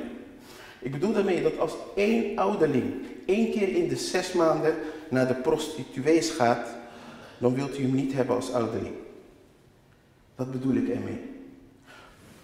Ik 0.78 0.92
bedoel 0.92 1.12
daarmee 1.12 1.42
dat 1.42 1.58
als 1.58 1.72
één 1.94 2.38
ouderling 2.38 2.94
één 3.26 3.50
keer 3.50 3.68
in 3.68 3.88
de 3.88 3.96
zes 3.96 4.32
maanden 4.32 4.74
naar 5.10 5.28
de 5.28 5.34
prostituees 5.34 6.30
gaat, 6.30 6.68
dan 7.38 7.54
wilt 7.54 7.78
u 7.78 7.82
hem 7.82 7.94
niet 7.94 8.12
hebben 8.12 8.36
als 8.36 8.52
ouderling. 8.52 8.94
Dat 10.36 10.50
bedoel 10.50 10.74
ik 10.74 10.88
ermee. 10.88 11.20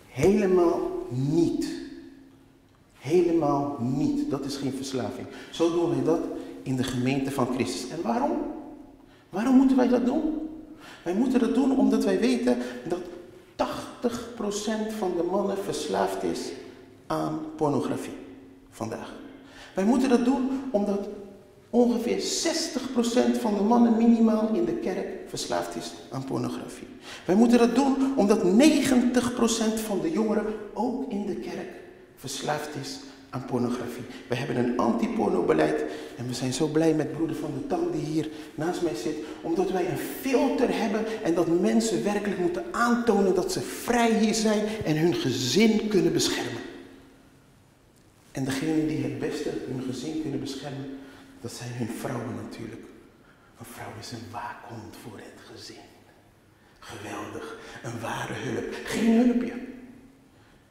Helemaal 0.08 1.06
niet. 1.11 1.66
Helemaal 2.98 3.76
niet. 3.80 4.30
Dat 4.30 4.44
is 4.44 4.56
geen 4.56 4.72
verslaving. 4.72 5.26
Zo 5.50 5.72
doen 5.72 5.90
wij 5.90 6.04
dat 6.04 6.20
in 6.68 6.76
de 6.76 6.85
gemeente 6.85 7.31
van 7.31 7.46
Christus. 7.54 7.90
En 7.90 8.02
waarom? 8.02 8.37
Waarom 9.31 9.57
moeten 9.57 9.76
wij 9.76 9.88
dat 9.88 10.04
doen? 10.04 10.48
Wij 11.02 11.14
moeten 11.14 11.40
dat 11.40 11.54
doen 11.54 11.78
omdat 11.78 12.04
wij 12.04 12.20
weten 12.20 12.57
dat 12.88 13.00
80% 13.57 14.96
van 14.98 15.12
de 15.16 15.22
mannen 15.31 15.59
verslaafd 15.64 16.22
is 16.22 16.40
aan 17.07 17.40
pornografie 17.57 18.16
vandaag. 18.70 19.14
Wij 19.74 19.85
moeten 19.85 20.09
dat 20.09 20.24
doen 20.24 20.50
omdat 20.70 21.09
ongeveer 21.70 22.18
60% 22.18 23.40
van 23.40 23.54
de 23.54 23.62
mannen 23.62 23.96
minimaal 23.96 24.48
in 24.52 24.64
de 24.64 24.74
kerk 24.74 25.07
verslaafd 25.28 25.76
is 25.76 25.92
aan 26.11 26.24
pornografie. 26.24 26.88
Wij 27.24 27.35
moeten 27.35 27.59
dat 27.59 27.74
doen 27.74 28.12
omdat 28.16 28.42
90% 28.42 28.44
van 29.87 30.00
de 30.00 30.11
jongeren 30.11 30.46
ook 30.74 31.11
in 31.11 31.26
de 31.26 31.37
kerk 31.37 31.70
verslaafd 32.16 32.74
is 32.81 32.98
aan 33.30 33.44
pornografie. 33.44 34.04
We 34.28 34.34
hebben 34.34 34.56
een 34.56 34.78
anti-pornobeleid 34.78 35.84
en 36.16 36.26
we 36.26 36.34
zijn 36.34 36.52
zo 36.52 36.66
blij 36.66 36.94
met 36.94 37.12
broeder 37.12 37.36
van 37.36 37.52
de 37.54 37.66
Tang 37.66 37.92
die 37.92 38.04
hier 38.04 38.28
naast 38.54 38.82
mij 38.82 38.94
zit, 38.94 39.16
omdat 39.40 39.70
wij 39.70 39.90
een 39.90 39.98
filter 39.98 40.68
hebben 40.80 41.04
en 41.22 41.34
dat 41.34 41.60
mensen 41.60 42.04
werkelijk 42.04 42.40
moeten 42.40 42.64
aantonen 42.70 43.34
dat 43.34 43.52
ze 43.52 43.60
vrij 43.60 44.12
hier 44.12 44.34
zijn 44.34 44.66
en 44.84 44.96
hun 44.96 45.14
gezin 45.14 45.88
kunnen 45.88 46.12
beschermen. 46.12 46.62
En 48.32 48.44
degene 48.44 48.86
die 48.86 49.02
het 49.02 49.18
beste 49.18 49.50
hun 49.66 49.82
gezin 49.82 50.20
kunnen 50.22 50.40
beschermen, 50.40 50.98
dat 51.40 51.52
zijn 51.52 51.70
hun 51.72 51.88
vrouwen 51.98 52.34
natuurlijk. 52.34 52.82
Een 53.58 53.64
vrouw 53.64 53.92
is 54.00 54.12
een 54.12 54.30
waakhond 54.30 54.96
voor 55.02 55.18
het 55.18 55.40
gezin. 55.52 55.86
Geweldig. 56.78 57.58
Een 57.82 58.00
ware 58.00 58.32
hulp. 58.32 58.74
Geen 58.84 59.16
hulpje. 59.16 59.52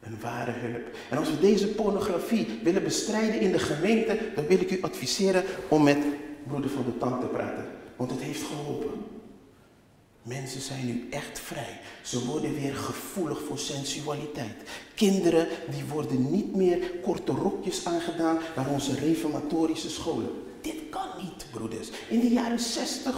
Een 0.07 0.19
ware 0.21 0.51
hulp. 0.51 0.95
En 1.09 1.17
als 1.17 1.29
we 1.29 1.39
deze 1.39 1.67
pornografie 1.67 2.59
willen 2.63 2.83
bestrijden 2.83 3.39
in 3.39 3.51
de 3.51 3.59
gemeente, 3.59 4.17
dan 4.35 4.47
wil 4.47 4.59
ik 4.59 4.71
u 4.71 4.81
adviseren 4.81 5.43
om 5.67 5.83
met 5.83 5.97
broeder 6.47 6.69
van 6.69 6.85
de 6.85 6.97
tand 6.97 7.21
te 7.21 7.27
praten. 7.27 7.65
Want 7.95 8.11
het 8.11 8.21
heeft 8.21 8.43
geholpen. 8.43 8.89
Mensen 10.21 10.61
zijn 10.61 10.85
nu 10.85 11.07
echt 11.09 11.39
vrij. 11.39 11.79
Ze 12.03 12.25
worden 12.25 12.53
weer 12.53 12.75
gevoelig 12.75 13.41
voor 13.47 13.57
sensualiteit. 13.57 14.55
Kinderen 14.95 15.47
die 15.69 15.83
worden 15.85 16.31
niet 16.31 16.55
meer 16.55 16.91
korte 17.01 17.31
rokjes 17.31 17.85
aangedaan 17.85 18.37
naar 18.55 18.69
onze 18.69 18.95
reformatorische 18.95 19.89
scholen. 19.89 20.29
Dit 20.61 20.75
kan 20.89 21.07
niet, 21.21 21.45
broeders. 21.51 21.89
In 22.09 22.19
de 22.19 22.29
jaren 22.29 22.59
60 22.59 23.15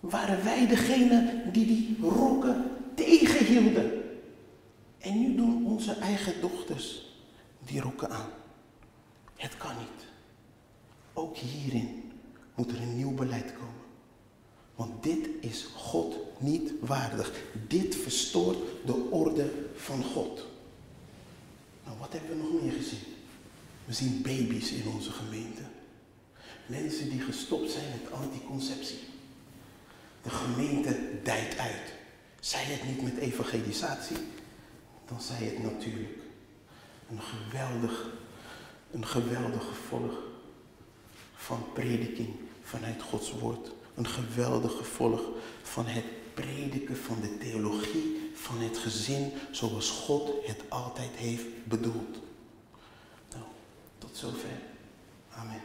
waren 0.00 0.44
wij 0.44 0.66
degene 0.66 1.42
die 1.52 1.66
die 1.66 1.96
rokken 2.00 2.64
tegenhielden. 2.94 4.03
En 5.04 5.20
nu 5.20 5.34
doen 5.34 5.66
onze 5.66 5.92
eigen 5.92 6.40
dochters 6.40 7.02
die 7.58 7.80
rokken 7.80 8.10
aan. 8.10 8.30
Het 9.36 9.56
kan 9.56 9.76
niet. 9.78 10.06
Ook 11.12 11.36
hierin 11.36 12.12
moet 12.54 12.70
er 12.70 12.80
een 12.80 12.96
nieuw 12.96 13.14
beleid 13.14 13.52
komen. 13.52 13.82
Want 14.74 15.02
dit 15.02 15.28
is 15.40 15.66
God 15.74 16.16
niet 16.38 16.72
waardig. 16.80 17.32
Dit 17.68 17.96
verstoort 17.96 18.58
de 18.86 19.08
orde 19.10 19.50
van 19.76 20.04
God. 20.04 20.46
Nou, 21.84 21.98
wat 21.98 22.12
hebben 22.12 22.30
we 22.30 22.42
nog 22.42 22.62
meer 22.62 22.72
gezien? 22.72 23.02
We 23.84 23.92
zien 23.92 24.22
baby's 24.22 24.70
in 24.70 24.88
onze 24.94 25.10
gemeente. 25.10 25.62
Mensen 26.66 27.10
die 27.10 27.20
gestopt 27.20 27.70
zijn 27.70 27.84
met 27.90 28.12
anticonceptie. 28.12 28.98
De 30.22 30.30
gemeente 30.30 31.20
dijt 31.22 31.58
uit. 31.58 31.92
Zij 32.40 32.64
het 32.64 32.84
niet 32.84 33.02
met 33.02 33.16
evangelisatie, 33.16 34.16
dan 35.08 35.20
zij 35.20 35.44
het 35.46 35.62
natuurlijk. 35.62 36.18
Een 37.10 37.20
geweldig, 37.22 38.10
een 38.90 39.06
geweldig 39.06 39.66
gevolg 39.66 40.12
van 41.34 41.64
prediking 41.72 42.34
vanuit 42.62 43.02
Gods 43.02 43.32
woord. 43.32 43.72
Een 43.94 44.06
geweldig 44.06 44.76
gevolg 44.76 45.20
van 45.62 45.86
het 45.86 46.04
prediken 46.34 46.96
van 46.96 47.20
de 47.20 47.38
theologie 47.38 48.30
van 48.34 48.58
het 48.58 48.78
gezin 48.78 49.32
zoals 49.50 49.90
God 49.90 50.46
het 50.46 50.62
altijd 50.68 51.10
heeft 51.14 51.44
bedoeld. 51.64 52.18
Nou, 53.30 53.44
tot 53.98 54.16
zover. 54.16 54.58
Amen. 55.30 55.60